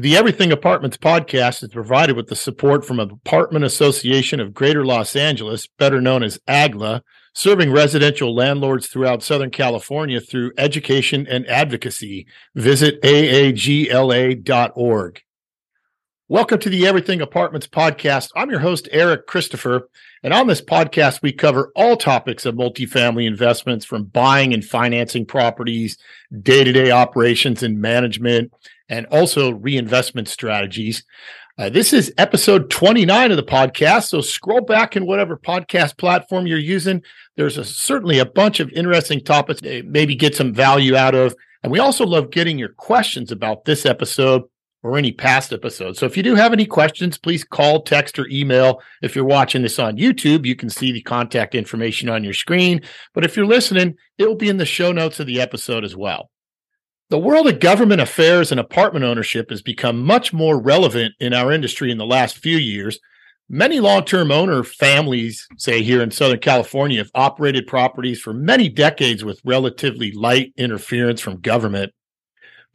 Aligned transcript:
The 0.00 0.16
Everything 0.16 0.52
Apartments 0.52 0.96
podcast 0.96 1.64
is 1.64 1.70
provided 1.70 2.14
with 2.14 2.28
the 2.28 2.36
support 2.36 2.84
from 2.84 3.00
Apartment 3.00 3.64
Association 3.64 4.38
of 4.38 4.54
Greater 4.54 4.86
Los 4.86 5.16
Angeles, 5.16 5.66
better 5.66 6.00
known 6.00 6.22
as 6.22 6.38
AGLA, 6.46 7.02
serving 7.34 7.72
residential 7.72 8.32
landlords 8.32 8.86
throughout 8.86 9.24
Southern 9.24 9.50
California 9.50 10.20
through 10.20 10.52
education 10.56 11.26
and 11.26 11.44
advocacy. 11.48 12.28
Visit 12.54 13.02
aagla.org. 13.02 14.42
Welcome 16.28 16.60
to 16.60 16.70
the 16.70 16.86
Everything 16.86 17.20
Apartments 17.20 17.66
podcast. 17.66 18.30
I'm 18.36 18.50
your 18.50 18.60
host, 18.60 18.88
Eric 18.92 19.26
Christopher. 19.26 19.88
And 20.22 20.32
on 20.32 20.46
this 20.46 20.60
podcast, 20.60 21.22
we 21.22 21.32
cover 21.32 21.72
all 21.74 21.96
topics 21.96 22.46
of 22.46 22.54
multifamily 22.54 23.26
investments 23.26 23.84
from 23.84 24.04
buying 24.04 24.54
and 24.54 24.64
financing 24.64 25.26
properties, 25.26 25.98
day 26.40 26.62
to 26.62 26.70
day 26.70 26.92
operations 26.92 27.64
and 27.64 27.80
management, 27.80 28.52
and 28.88 29.06
also 29.06 29.52
reinvestment 29.52 30.28
strategies. 30.28 31.04
Uh, 31.58 31.68
this 31.68 31.92
is 31.92 32.14
episode 32.18 32.70
29 32.70 33.32
of 33.32 33.36
the 33.36 33.42
podcast. 33.42 34.04
So 34.08 34.20
scroll 34.20 34.60
back 34.60 34.96
in 34.96 35.06
whatever 35.06 35.36
podcast 35.36 35.98
platform 35.98 36.46
you're 36.46 36.56
using. 36.56 37.02
There's 37.36 37.58
a, 37.58 37.64
certainly 37.64 38.20
a 38.20 38.26
bunch 38.26 38.60
of 38.60 38.70
interesting 38.70 39.20
topics, 39.20 39.60
maybe 39.62 40.14
get 40.14 40.36
some 40.36 40.54
value 40.54 40.94
out 40.94 41.16
of. 41.16 41.34
And 41.64 41.72
we 41.72 41.80
also 41.80 42.06
love 42.06 42.30
getting 42.30 42.58
your 42.58 42.68
questions 42.68 43.32
about 43.32 43.64
this 43.64 43.84
episode 43.84 44.44
or 44.84 44.96
any 44.96 45.10
past 45.10 45.52
episodes. 45.52 45.98
So 45.98 46.06
if 46.06 46.16
you 46.16 46.22
do 46.22 46.36
have 46.36 46.52
any 46.52 46.64
questions, 46.64 47.18
please 47.18 47.42
call, 47.42 47.82
text, 47.82 48.20
or 48.20 48.28
email. 48.28 48.80
If 49.02 49.16
you're 49.16 49.24
watching 49.24 49.62
this 49.62 49.80
on 49.80 49.96
YouTube, 49.96 50.46
you 50.46 50.54
can 50.54 50.70
see 50.70 50.92
the 50.92 51.02
contact 51.02 51.56
information 51.56 52.08
on 52.08 52.22
your 52.22 52.34
screen. 52.34 52.82
But 53.14 53.24
if 53.24 53.36
you're 53.36 53.46
listening, 53.46 53.96
it 54.16 54.28
will 54.28 54.36
be 54.36 54.48
in 54.48 54.58
the 54.58 54.64
show 54.64 54.92
notes 54.92 55.18
of 55.18 55.26
the 55.26 55.40
episode 55.40 55.84
as 55.84 55.96
well. 55.96 56.30
The 57.10 57.18
world 57.18 57.48
of 57.48 57.58
government 57.58 58.02
affairs 58.02 58.50
and 58.50 58.60
apartment 58.60 59.02
ownership 59.02 59.48
has 59.48 59.62
become 59.62 60.04
much 60.04 60.34
more 60.34 60.60
relevant 60.60 61.14
in 61.20 61.32
our 61.32 61.50
industry 61.50 61.90
in 61.90 61.96
the 61.96 62.04
last 62.04 62.36
few 62.36 62.58
years. 62.58 62.98
Many 63.48 63.80
long 63.80 64.04
term 64.04 64.30
owner 64.30 64.62
families, 64.62 65.48
say 65.56 65.82
here 65.82 66.02
in 66.02 66.10
Southern 66.10 66.40
California, 66.40 66.98
have 66.98 67.10
operated 67.14 67.66
properties 67.66 68.20
for 68.20 68.34
many 68.34 68.68
decades 68.68 69.24
with 69.24 69.40
relatively 69.42 70.12
light 70.12 70.52
interference 70.58 71.22
from 71.22 71.40
government. 71.40 71.94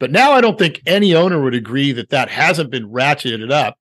But 0.00 0.10
now 0.10 0.32
I 0.32 0.40
don't 0.40 0.58
think 0.58 0.82
any 0.84 1.14
owner 1.14 1.40
would 1.40 1.54
agree 1.54 1.92
that 1.92 2.10
that 2.10 2.28
hasn't 2.28 2.72
been 2.72 2.90
ratcheted 2.90 3.52
up, 3.52 3.78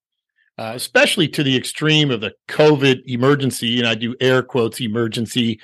uh, 0.60 0.74
especially 0.76 1.28
to 1.30 1.42
the 1.42 1.58
extreme 1.58 2.12
of 2.12 2.22
the 2.22 2.34
COVID 2.48 3.02
emergency. 3.08 3.80
And 3.80 3.88
I 3.88 3.96
do 3.96 4.16
air 4.22 4.44
quotes 4.44 4.80
emergency 4.80 5.60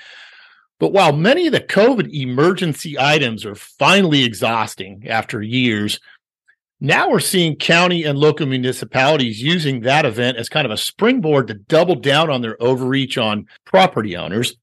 but 0.80 0.94
while 0.94 1.12
many 1.12 1.46
of 1.46 1.54
the 1.54 1.60
COVID 1.60 2.12
emergency 2.14 2.98
items 2.98 3.46
are 3.46 3.56
finally 3.56 4.24
exhausting 4.24 5.06
after 5.08 5.42
years, 5.42 6.00
now 6.80 7.10
we're 7.10 7.20
seeing 7.20 7.58
county 7.58 8.06
and 8.06 8.18
local 8.18 8.46
municipalities 8.46 9.44
using 9.44 9.82
that 9.82 10.06
event 10.06 10.38
as 10.38 10.48
kind 10.48 10.66
of 10.66 10.72
a 10.72 10.78
springboard 10.78 11.48
to 11.48 11.54
double 11.54 11.96
down 11.96 12.30
on 12.30 12.42
their 12.42 12.62
overreach 12.62 13.18
on 13.18 13.48
property 13.66 14.16
owners. 14.16 14.56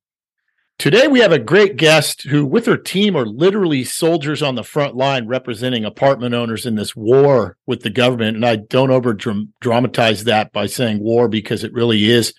Today, 0.79 1.09
we 1.09 1.21
have 1.21 1.33
a 1.33 1.39
great 1.39 1.77
guest 1.77 2.23
who, 2.23 2.45
with 2.45 2.67
her 2.67 2.77
team, 2.77 3.17
are 3.17 3.27
literally 3.27 3.85
soldiers 3.85 4.43
on 4.43 4.55
the 4.55 4.63
front 4.63 4.95
line 4.95 5.27
representing 5.27 5.85
apartment 5.85 6.35
owners 6.35 6.65
in 6.67 6.75
this 6.75 6.95
war 6.95 7.57
with 7.67 7.83
the 7.83 7.91
government. 7.91 8.37
And 8.37 8.45
I 8.45 8.57
don't 8.57 8.91
over 8.91 9.15
dramatize 9.61 10.25
that 10.25 10.53
by 10.53 10.67
saying 10.67 11.01
war 11.01 11.29
because 11.29 11.65
it 11.65 11.73
really 11.73 12.11
is 12.11 12.35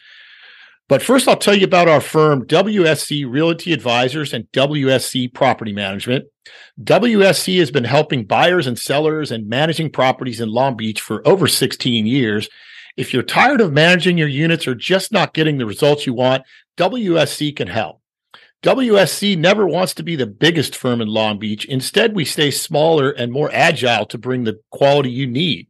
but 0.90 1.02
first, 1.02 1.28
I'll 1.28 1.36
tell 1.36 1.56
you 1.56 1.66
about 1.66 1.90
our 1.90 2.00
firm, 2.00 2.46
WSC 2.46 3.30
Realty 3.30 3.74
Advisors 3.74 4.34
and 4.34 4.46
WSC 4.54 5.34
Property 5.34 5.74
Management. 5.74 6.26
WSC 6.82 7.60
has 7.60 7.72
been 7.72 7.84
helping 7.84 8.24
buyers 8.24 8.68
and 8.68 8.80
sellers 8.80 9.32
and 9.32 9.50
managing 9.50 9.92
properties 9.92 10.40
in 10.40 10.50
Long 10.50 10.78
Beach 10.78 11.02
for 11.02 11.28
over 11.28 11.48
16 11.48 12.06
years. 12.06 12.48
If 12.96 13.14
you're 13.14 13.24
tired 13.24 13.60
of 13.60 13.74
managing 13.74 14.18
your 14.18 14.30
units 14.30 14.68
or 14.68 14.76
just 14.76 15.12
not 15.12 15.34
getting 15.34 15.58
the 15.58 15.66
results 15.66 16.08
you 16.08 16.14
want, 16.14 16.44
WSC 16.78 17.56
can 17.56 17.68
help. 17.68 18.02
WSC 18.64 19.38
never 19.38 19.68
wants 19.68 19.94
to 19.96 20.04
be 20.04 20.16
the 20.16 20.26
biggest 20.26 20.76
firm 20.76 21.02
in 21.02 21.08
Long 21.08 21.38
Beach. 21.38 21.66
Instead, 21.66 22.16
we 22.16 22.26
stay 22.26 22.50
smaller 22.50 23.12
and 23.12 23.32
more 23.32 23.52
agile 23.54 24.06
to 24.06 24.18
bring 24.18 24.46
the 24.46 24.60
quality 24.72 25.12
you 25.12 25.28
need. 25.28 25.68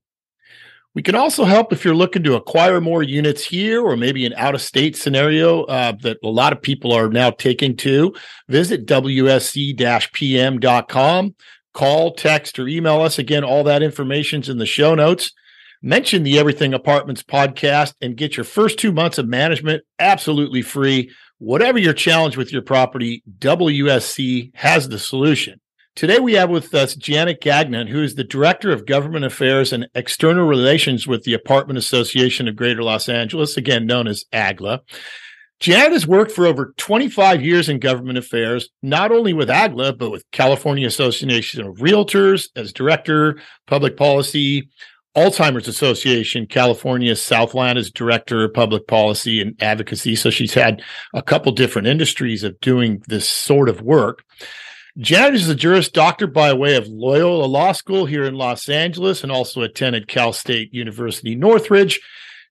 We 0.95 1.03
can 1.03 1.15
also 1.15 1.43
help 1.43 1.71
if 1.71 1.85
you're 1.85 1.93
looking 1.93 2.23
to 2.23 2.35
acquire 2.35 2.81
more 2.81 3.03
units 3.03 3.45
here 3.45 3.83
or 3.83 3.95
maybe 3.95 4.25
an 4.25 4.33
out 4.33 4.55
of 4.55 4.61
state 4.61 4.95
scenario 4.95 5.63
uh, 5.65 5.93
that 6.01 6.17
a 6.23 6.27
lot 6.27 6.53
of 6.53 6.61
people 6.61 6.91
are 6.91 7.09
now 7.09 7.29
taking 7.29 7.75
to. 7.77 8.15
Visit 8.47 8.87
WSC 8.87 9.77
PM.com. 10.13 11.35
Call, 11.73 12.15
text, 12.15 12.57
or 12.57 12.67
email 12.67 13.01
us. 13.01 13.19
Again, 13.19 13.43
all 13.43 13.63
that 13.65 13.83
information's 13.83 14.49
in 14.49 14.57
the 14.57 14.65
show 14.65 14.95
notes. 14.95 15.31
Mention 15.83 16.23
the 16.23 16.39
Everything 16.39 16.73
Apartments 16.73 17.21
podcast 17.21 17.93
and 18.01 18.17
get 18.17 18.35
your 18.35 18.43
first 18.43 18.79
two 18.79 18.91
months 18.91 19.19
of 19.19 19.27
management 19.27 19.83
absolutely 19.99 20.63
free. 20.63 21.11
Whatever 21.37 21.77
your 21.77 21.93
challenge 21.93 22.35
with 22.35 22.51
your 22.51 22.63
property, 22.63 23.21
WSC 23.37 24.49
has 24.55 24.89
the 24.89 24.97
solution. 24.97 25.61
Today 25.97 26.19
we 26.19 26.33
have 26.33 26.51
with 26.51 26.75
us 26.75 26.93
Janet 26.93 27.41
Gagnon, 27.41 27.87
who 27.87 28.03
is 28.03 28.13
the 28.13 28.23
Director 28.23 28.71
of 28.71 28.85
Government 28.85 29.25
Affairs 29.25 29.73
and 29.73 29.89
External 29.95 30.45
Relations 30.45 31.07
with 31.07 31.23
the 31.23 31.33
Apartment 31.33 31.79
Association 31.79 32.47
of 32.47 32.55
Greater 32.55 32.83
Los 32.83 33.09
Angeles, 33.09 33.57
again 33.57 33.87
known 33.87 34.07
as 34.07 34.23
AGLA. 34.31 34.81
Janet 35.59 35.93
has 35.93 36.05
worked 36.05 36.31
for 36.31 36.45
over 36.45 36.75
25 36.77 37.41
years 37.41 37.67
in 37.67 37.79
government 37.79 38.19
affairs, 38.19 38.69
not 38.83 39.11
only 39.11 39.33
with 39.33 39.49
AGLA, 39.49 39.97
but 39.97 40.11
with 40.11 40.23
California 40.31 40.85
Association 40.85 41.65
of 41.65 41.77
Realtors 41.77 42.49
as 42.55 42.71
Director, 42.71 43.41
Public 43.65 43.97
Policy, 43.97 44.69
Alzheimer's 45.15 45.67
Association, 45.67 46.45
California 46.45 47.15
Southland 47.15 47.79
as 47.79 47.89
Director 47.89 48.43
of 48.43 48.53
Public 48.53 48.85
Policy 48.85 49.41
and 49.41 49.55
Advocacy. 49.63 50.15
So 50.15 50.29
she's 50.29 50.53
had 50.53 50.83
a 51.15 51.23
couple 51.23 51.51
different 51.53 51.87
industries 51.87 52.43
of 52.43 52.59
doing 52.59 53.01
this 53.07 53.27
sort 53.27 53.67
of 53.67 53.81
work. 53.81 54.23
Janet 54.99 55.35
is 55.35 55.49
a 55.49 55.53
Juris 55.53 55.89
Doctor 55.89 56.25
by 56.25 56.53
way 56.53 56.75
of 56.75 56.87
Loyola 56.87 57.45
Law 57.45 57.71
School 57.71 58.07
here 58.07 58.23
in 58.23 58.33
Los 58.33 58.67
Angeles 58.67 59.21
and 59.21 59.31
also 59.31 59.61
attended 59.61 60.07
Cal 60.07 60.33
State 60.33 60.73
University 60.73 61.35
Northridge. 61.35 62.01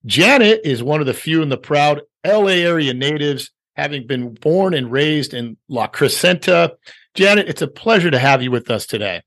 Janet 0.05 0.61
is 0.62 0.81
one 0.81 1.01
of 1.01 1.07
the 1.07 1.15
few 1.15 1.43
and 1.43 1.51
the 1.51 1.57
proud 1.57 2.03
LA 2.25 2.53
area 2.53 2.95
natives, 2.95 3.51
having 3.75 4.07
been 4.07 4.34
born 4.34 4.75
and 4.75 4.93
raised 4.93 5.34
in 5.34 5.57
La 5.69 5.89
Crescenta. 5.89 6.71
Janet, 7.15 7.49
it's 7.49 7.62
a 7.62 7.67
pleasure 7.67 8.12
to 8.12 8.19
have 8.19 8.43
you 8.43 8.53
with 8.53 8.71
us 8.71 8.87
today. 8.87 9.23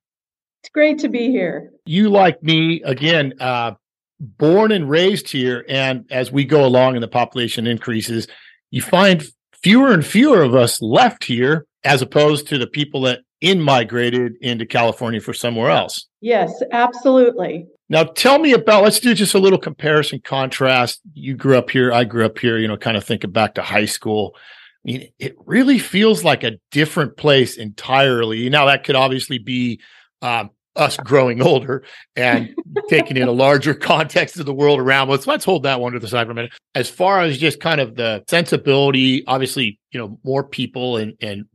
It's 0.63 0.69
great 0.69 0.99
to 0.99 1.09
be 1.09 1.29
here. 1.29 1.73
You, 1.85 2.09
like 2.09 2.41
me, 2.41 2.81
again, 2.83 3.33
uh, 3.41 3.73
born 4.21 4.71
and 4.71 4.89
raised 4.89 5.29
here. 5.29 5.65
And 5.67 6.05
as 6.09 6.31
we 6.31 6.45
go 6.45 6.65
along 6.65 6.95
and 6.95 7.03
the 7.03 7.09
population 7.09 7.67
increases, 7.67 8.29
you 8.71 8.81
find 8.81 9.27
fewer 9.61 9.91
and 9.91 10.05
fewer 10.05 10.41
of 10.41 10.55
us 10.55 10.81
left 10.81 11.25
here 11.25 11.65
as 11.83 12.01
opposed 12.01 12.47
to 12.47 12.57
the 12.57 12.67
people 12.67 13.01
that 13.01 13.19
in 13.41 13.61
migrated 13.61 14.35
into 14.41 14.65
California 14.65 15.21
for 15.21 15.33
somewhere 15.33 15.69
else. 15.69 16.07
Yes, 16.21 16.51
absolutely. 16.71 17.67
Now 17.87 18.03
tell 18.03 18.37
me 18.37 18.51
about 18.53 18.83
let's 18.83 18.99
do 18.99 19.13
just 19.13 19.33
a 19.33 19.39
little 19.39 19.57
comparison 19.57 20.19
contrast. 20.23 21.01
You 21.13 21.35
grew 21.35 21.57
up 21.57 21.69
here, 21.69 21.91
I 21.91 22.03
grew 22.03 22.25
up 22.25 22.37
here, 22.37 22.57
you 22.57 22.67
know, 22.67 22.77
kind 22.77 22.97
of 22.97 23.03
thinking 23.03 23.31
back 23.31 23.55
to 23.55 23.61
high 23.61 23.85
school. 23.85 24.35
I 24.35 24.41
mean, 24.83 25.09
it 25.19 25.35
really 25.45 25.79
feels 25.79 26.23
like 26.23 26.43
a 26.43 26.59
different 26.71 27.17
place 27.17 27.57
entirely. 27.57 28.49
Now 28.49 28.65
that 28.65 28.83
could 28.83 28.95
obviously 28.95 29.39
be 29.39 29.81
um, 30.21 30.51
us 30.75 30.97
growing 30.97 31.41
older 31.41 31.83
and 32.15 32.53
taking 32.89 33.17
in 33.17 33.27
a 33.27 33.31
larger 33.31 33.73
context 33.73 34.39
of 34.39 34.45
the 34.45 34.53
world 34.53 34.79
around 34.79 35.09
us. 35.09 35.25
Let's 35.25 35.45
hold 35.45 35.63
that 35.63 35.81
one 35.81 35.93
to 35.93 35.99
the 35.99 36.07
side 36.07 36.27
for 36.27 36.31
a 36.31 36.35
minute. 36.35 36.51
As 36.75 36.89
far 36.89 37.21
as 37.21 37.37
just 37.37 37.59
kind 37.59 37.81
of 37.81 37.95
the 37.95 38.23
sensibility, 38.27 39.25
obviously, 39.25 39.78
you 39.91 39.99
know, 39.99 40.19
more 40.23 40.43
people 40.43 40.97
and 40.97 41.13
and 41.21 41.45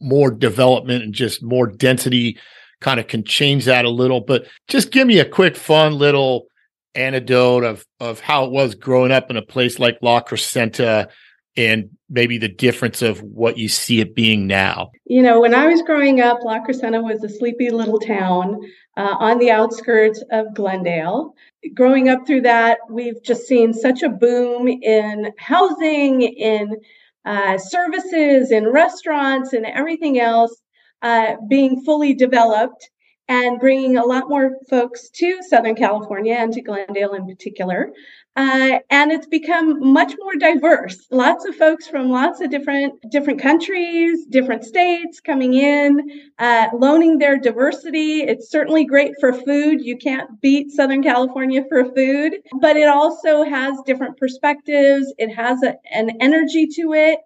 more 0.00 0.30
development 0.30 1.04
and 1.04 1.14
just 1.14 1.42
more 1.42 1.66
density 1.66 2.38
kind 2.80 3.00
of 3.00 3.06
can 3.06 3.24
change 3.24 3.64
that 3.64 3.84
a 3.84 3.90
little. 3.90 4.20
But 4.20 4.46
just 4.68 4.90
give 4.90 5.06
me 5.06 5.18
a 5.18 5.24
quick, 5.28 5.56
fun 5.56 5.94
little 5.94 6.46
anecdote 6.94 7.64
of 7.64 7.86
of 8.00 8.20
how 8.20 8.44
it 8.44 8.50
was 8.50 8.74
growing 8.74 9.12
up 9.12 9.30
in 9.30 9.36
a 9.36 9.42
place 9.42 9.78
like 9.78 9.98
La 10.02 10.20
Crescenta 10.20 11.08
and 11.56 11.90
maybe 12.08 12.38
the 12.38 12.48
difference 12.48 13.02
of 13.02 13.22
what 13.22 13.58
you 13.58 13.68
see 13.68 14.00
it 14.00 14.14
being 14.14 14.46
now? 14.46 14.90
You 15.04 15.22
know, 15.22 15.40
when 15.40 15.54
I 15.54 15.66
was 15.66 15.82
growing 15.82 16.20
up, 16.20 16.38
La 16.42 16.60
Crescenta 16.60 17.02
was 17.02 17.22
a 17.24 17.28
sleepy 17.28 17.70
little 17.70 17.98
town 17.98 18.58
uh, 18.96 19.16
on 19.18 19.38
the 19.38 19.50
outskirts 19.50 20.22
of 20.30 20.54
Glendale. 20.54 21.34
Growing 21.74 22.08
up 22.08 22.26
through 22.26 22.42
that, 22.42 22.78
we've 22.90 23.22
just 23.22 23.46
seen 23.46 23.72
such 23.72 24.02
a 24.02 24.08
boom 24.08 24.66
in 24.68 25.32
housing, 25.38 26.22
in 26.22 26.76
uh, 27.24 27.58
services, 27.58 28.50
and 28.50 28.72
restaurants, 28.72 29.52
and 29.52 29.66
everything 29.66 30.18
else 30.20 30.54
uh, 31.02 31.36
being 31.48 31.82
fully 31.84 32.14
developed. 32.14 32.88
and 33.28 33.60
bringing 33.60 33.96
a 33.96 34.04
lot 34.04 34.28
more 34.28 34.56
folks 34.68 35.08
to 35.10 35.40
Southern 35.48 35.74
California 35.74 36.34
and 36.34 36.52
to 36.52 36.60
Glendale 36.60 37.14
in 37.14 37.26
particular. 37.26 37.92
Uh, 38.34 38.78
and 38.88 39.12
it's 39.12 39.26
become 39.26 39.92
much 39.92 40.14
more 40.18 40.34
diverse. 40.36 41.06
Lots 41.10 41.44
of 41.44 41.54
folks 41.54 41.86
from 41.86 42.08
lots 42.08 42.40
of 42.40 42.50
different 42.50 42.94
different 43.10 43.42
countries, 43.42 44.24
different 44.24 44.64
states 44.64 45.20
coming 45.20 45.52
in, 45.52 46.00
uh, 46.38 46.68
loaning 46.74 47.18
their 47.18 47.38
diversity. 47.38 48.22
It's 48.22 48.50
certainly 48.50 48.86
great 48.86 49.12
for 49.20 49.34
food. 49.34 49.82
You 49.82 49.98
can't 49.98 50.40
beat 50.40 50.70
Southern 50.70 51.02
California 51.02 51.62
for 51.68 51.84
food, 51.94 52.36
but 52.58 52.78
it 52.78 52.88
also 52.88 53.42
has 53.42 53.76
different 53.84 54.16
perspectives. 54.16 55.12
It 55.18 55.28
has 55.34 55.62
a, 55.62 55.74
an 55.92 56.16
energy 56.20 56.66
to 56.76 56.94
it. 56.94 57.18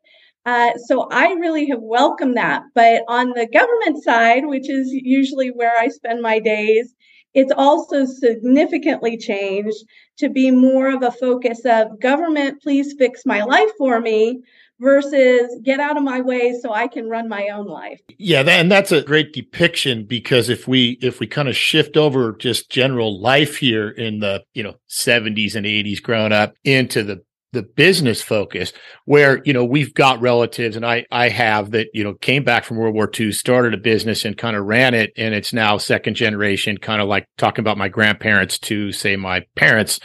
Uh, 0.44 0.70
so 0.86 1.08
I 1.12 1.32
really 1.34 1.68
have 1.68 1.82
welcomed 1.82 2.36
that. 2.36 2.62
But 2.74 3.02
on 3.06 3.30
the 3.30 3.46
government 3.46 4.02
side, 4.02 4.46
which 4.46 4.68
is 4.68 4.90
usually 4.92 5.50
where 5.50 5.76
I 5.78 5.86
spend 5.86 6.20
my 6.20 6.40
days, 6.40 6.95
it's 7.36 7.52
also 7.54 8.06
significantly 8.06 9.18
changed 9.18 9.84
to 10.16 10.30
be 10.30 10.50
more 10.50 10.88
of 10.88 11.02
a 11.02 11.12
focus 11.12 11.60
of 11.66 12.00
government, 12.00 12.62
please 12.62 12.94
fix 12.98 13.26
my 13.26 13.44
life 13.44 13.70
for 13.76 14.00
me 14.00 14.40
versus 14.80 15.58
get 15.62 15.78
out 15.78 15.98
of 15.98 16.02
my 16.02 16.22
way 16.22 16.54
so 16.60 16.72
I 16.72 16.88
can 16.88 17.10
run 17.10 17.28
my 17.28 17.48
own 17.48 17.66
life. 17.66 18.00
Yeah, 18.18 18.40
and 18.40 18.72
that's 18.72 18.90
a 18.90 19.02
great 19.02 19.34
depiction 19.34 20.04
because 20.04 20.48
if 20.48 20.66
we 20.66 20.98
if 21.02 21.20
we 21.20 21.26
kind 21.26 21.48
of 21.48 21.56
shift 21.56 21.98
over 21.98 22.32
just 22.32 22.70
general 22.70 23.20
life 23.20 23.56
here 23.56 23.90
in 23.90 24.20
the, 24.20 24.42
you 24.54 24.62
know, 24.62 24.74
70s 24.88 25.54
and 25.54 25.66
80s 25.66 26.02
growing 26.02 26.32
up 26.32 26.54
into 26.64 27.02
the 27.02 27.22
the 27.52 27.62
business 27.62 28.20
focus 28.20 28.72
where 29.04 29.40
you 29.44 29.52
know 29.52 29.64
we've 29.64 29.94
got 29.94 30.20
relatives 30.20 30.76
and 30.76 30.84
i 30.84 31.04
i 31.10 31.28
have 31.28 31.70
that 31.70 31.86
you 31.94 32.04
know 32.04 32.14
came 32.14 32.44
back 32.44 32.64
from 32.64 32.76
world 32.76 32.94
war 32.94 33.10
ii 33.18 33.32
started 33.32 33.72
a 33.72 33.78
business 33.78 34.24
and 34.24 34.36
kind 34.36 34.56
of 34.56 34.64
ran 34.64 34.94
it 34.94 35.10
and 35.16 35.34
it's 35.34 35.52
now 35.52 35.78
second 35.78 36.14
generation 36.14 36.76
kind 36.76 37.00
of 37.00 37.08
like 37.08 37.26
talking 37.38 37.62
about 37.62 37.78
my 37.78 37.88
grandparents 37.88 38.58
to 38.58 38.92
say 38.92 39.16
my 39.16 39.42
parents 39.54 40.00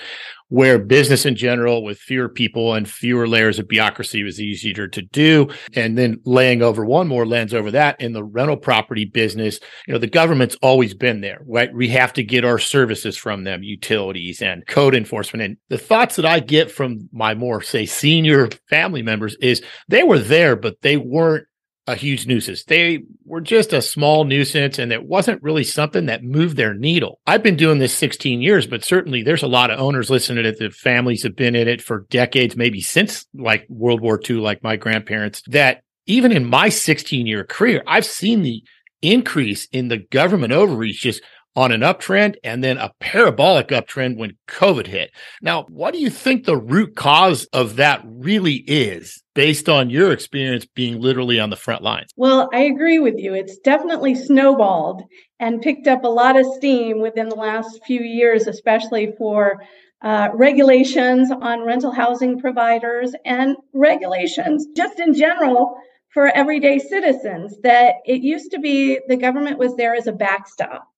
where 0.51 0.77
business 0.77 1.25
in 1.25 1.33
general 1.33 1.81
with 1.81 1.97
fewer 1.97 2.27
people 2.27 2.73
and 2.73 2.89
fewer 2.89 3.25
layers 3.25 3.57
of 3.57 3.69
bureaucracy 3.69 4.21
was 4.21 4.41
easier 4.41 4.85
to 4.85 5.01
do. 5.01 5.47
And 5.75 5.97
then 5.97 6.19
laying 6.25 6.61
over 6.61 6.83
one 6.83 7.07
more 7.07 7.25
lens 7.25 7.53
over 7.53 7.71
that 7.71 8.01
in 8.01 8.11
the 8.11 8.23
rental 8.25 8.57
property 8.57 9.05
business, 9.05 9.61
you 9.87 9.93
know, 9.93 9.97
the 9.97 10.07
government's 10.07 10.57
always 10.61 10.93
been 10.93 11.21
there, 11.21 11.39
right? 11.47 11.73
We 11.73 11.87
have 11.89 12.11
to 12.13 12.23
get 12.23 12.43
our 12.43 12.59
services 12.59 13.15
from 13.15 13.45
them, 13.45 13.63
utilities 13.63 14.41
and 14.41 14.67
code 14.67 14.93
enforcement. 14.93 15.41
And 15.41 15.57
the 15.69 15.77
thoughts 15.77 16.17
that 16.17 16.25
I 16.25 16.41
get 16.41 16.69
from 16.69 17.07
my 17.13 17.33
more, 17.33 17.61
say, 17.61 17.85
senior 17.85 18.49
family 18.69 19.01
members 19.01 19.37
is 19.39 19.61
they 19.87 20.03
were 20.03 20.19
there, 20.19 20.57
but 20.57 20.81
they 20.81 20.97
weren't 20.97 21.47
a 21.87 21.95
huge 21.95 22.27
nuisance. 22.27 22.63
They 22.63 23.03
were 23.25 23.41
just 23.41 23.73
a 23.73 23.81
small 23.81 24.23
nuisance 24.23 24.77
and 24.77 24.91
it 24.91 25.03
wasn't 25.03 25.41
really 25.41 25.63
something 25.63 26.05
that 26.05 26.23
moved 26.23 26.55
their 26.55 26.73
needle. 26.73 27.19
I've 27.25 27.43
been 27.43 27.55
doing 27.55 27.79
this 27.79 27.93
16 27.93 28.41
years, 28.41 28.67
but 28.67 28.83
certainly 28.83 29.23
there's 29.23 29.43
a 29.43 29.47
lot 29.47 29.71
of 29.71 29.79
owners 29.79 30.09
listening 30.09 30.43
to 30.43 30.49
it. 30.49 30.59
The 30.59 30.69
families 30.69 31.23
have 31.23 31.35
been 31.35 31.55
in 31.55 31.67
it 31.67 31.81
for 31.81 32.05
decades, 32.09 32.55
maybe 32.55 32.81
since 32.81 33.25
like 33.33 33.65
World 33.67 34.01
War 34.01 34.19
II, 34.27 34.37
like 34.37 34.63
my 34.63 34.75
grandparents, 34.75 35.41
that 35.47 35.81
even 36.05 36.31
in 36.31 36.45
my 36.45 36.69
16 36.69 37.25
year 37.25 37.43
career, 37.43 37.83
I've 37.87 38.05
seen 38.05 38.43
the 38.43 38.63
increase 39.01 39.65
in 39.71 39.87
the 39.87 39.97
government 39.97 40.53
overreach 40.53 41.01
just 41.01 41.23
on 41.55 41.71
an 41.71 41.81
uptrend 41.81 42.35
and 42.43 42.63
then 42.63 42.77
a 42.77 42.91
parabolic 42.99 43.67
uptrend 43.69 44.17
when 44.17 44.37
COVID 44.47 44.87
hit. 44.87 45.11
Now, 45.41 45.63
what 45.63 45.93
do 45.93 45.99
you 45.99 46.09
think 46.09 46.45
the 46.45 46.57
root 46.57 46.95
cause 46.95 47.45
of 47.51 47.75
that 47.75 48.01
really 48.05 48.63
is 48.67 49.21
based 49.33 49.67
on 49.67 49.89
your 49.89 50.11
experience 50.11 50.65
being 50.65 51.01
literally 51.01 51.39
on 51.39 51.49
the 51.49 51.55
front 51.55 51.83
lines? 51.83 52.11
Well, 52.15 52.49
I 52.53 52.61
agree 52.61 52.99
with 52.99 53.17
you. 53.17 53.33
It's 53.33 53.57
definitely 53.59 54.15
snowballed 54.15 55.03
and 55.39 55.61
picked 55.61 55.87
up 55.87 56.03
a 56.03 56.09
lot 56.09 56.39
of 56.39 56.45
steam 56.57 57.01
within 57.01 57.29
the 57.29 57.35
last 57.35 57.81
few 57.85 58.01
years, 58.01 58.47
especially 58.47 59.13
for 59.17 59.61
uh, 60.01 60.29
regulations 60.33 61.31
on 61.31 61.61
rental 61.61 61.91
housing 61.91 62.39
providers 62.39 63.13
and 63.25 63.55
regulations 63.73 64.65
just 64.75 64.99
in 64.99 65.13
general 65.13 65.75
for 66.09 66.27
everyday 66.29 66.79
citizens 66.79 67.55
that 67.61 67.95
it 68.05 68.21
used 68.21 68.51
to 68.51 68.59
be 68.59 68.99
the 69.07 69.15
government 69.15 69.57
was 69.57 69.75
there 69.75 69.93
as 69.93 70.07
a 70.07 70.11
backstop 70.11 70.90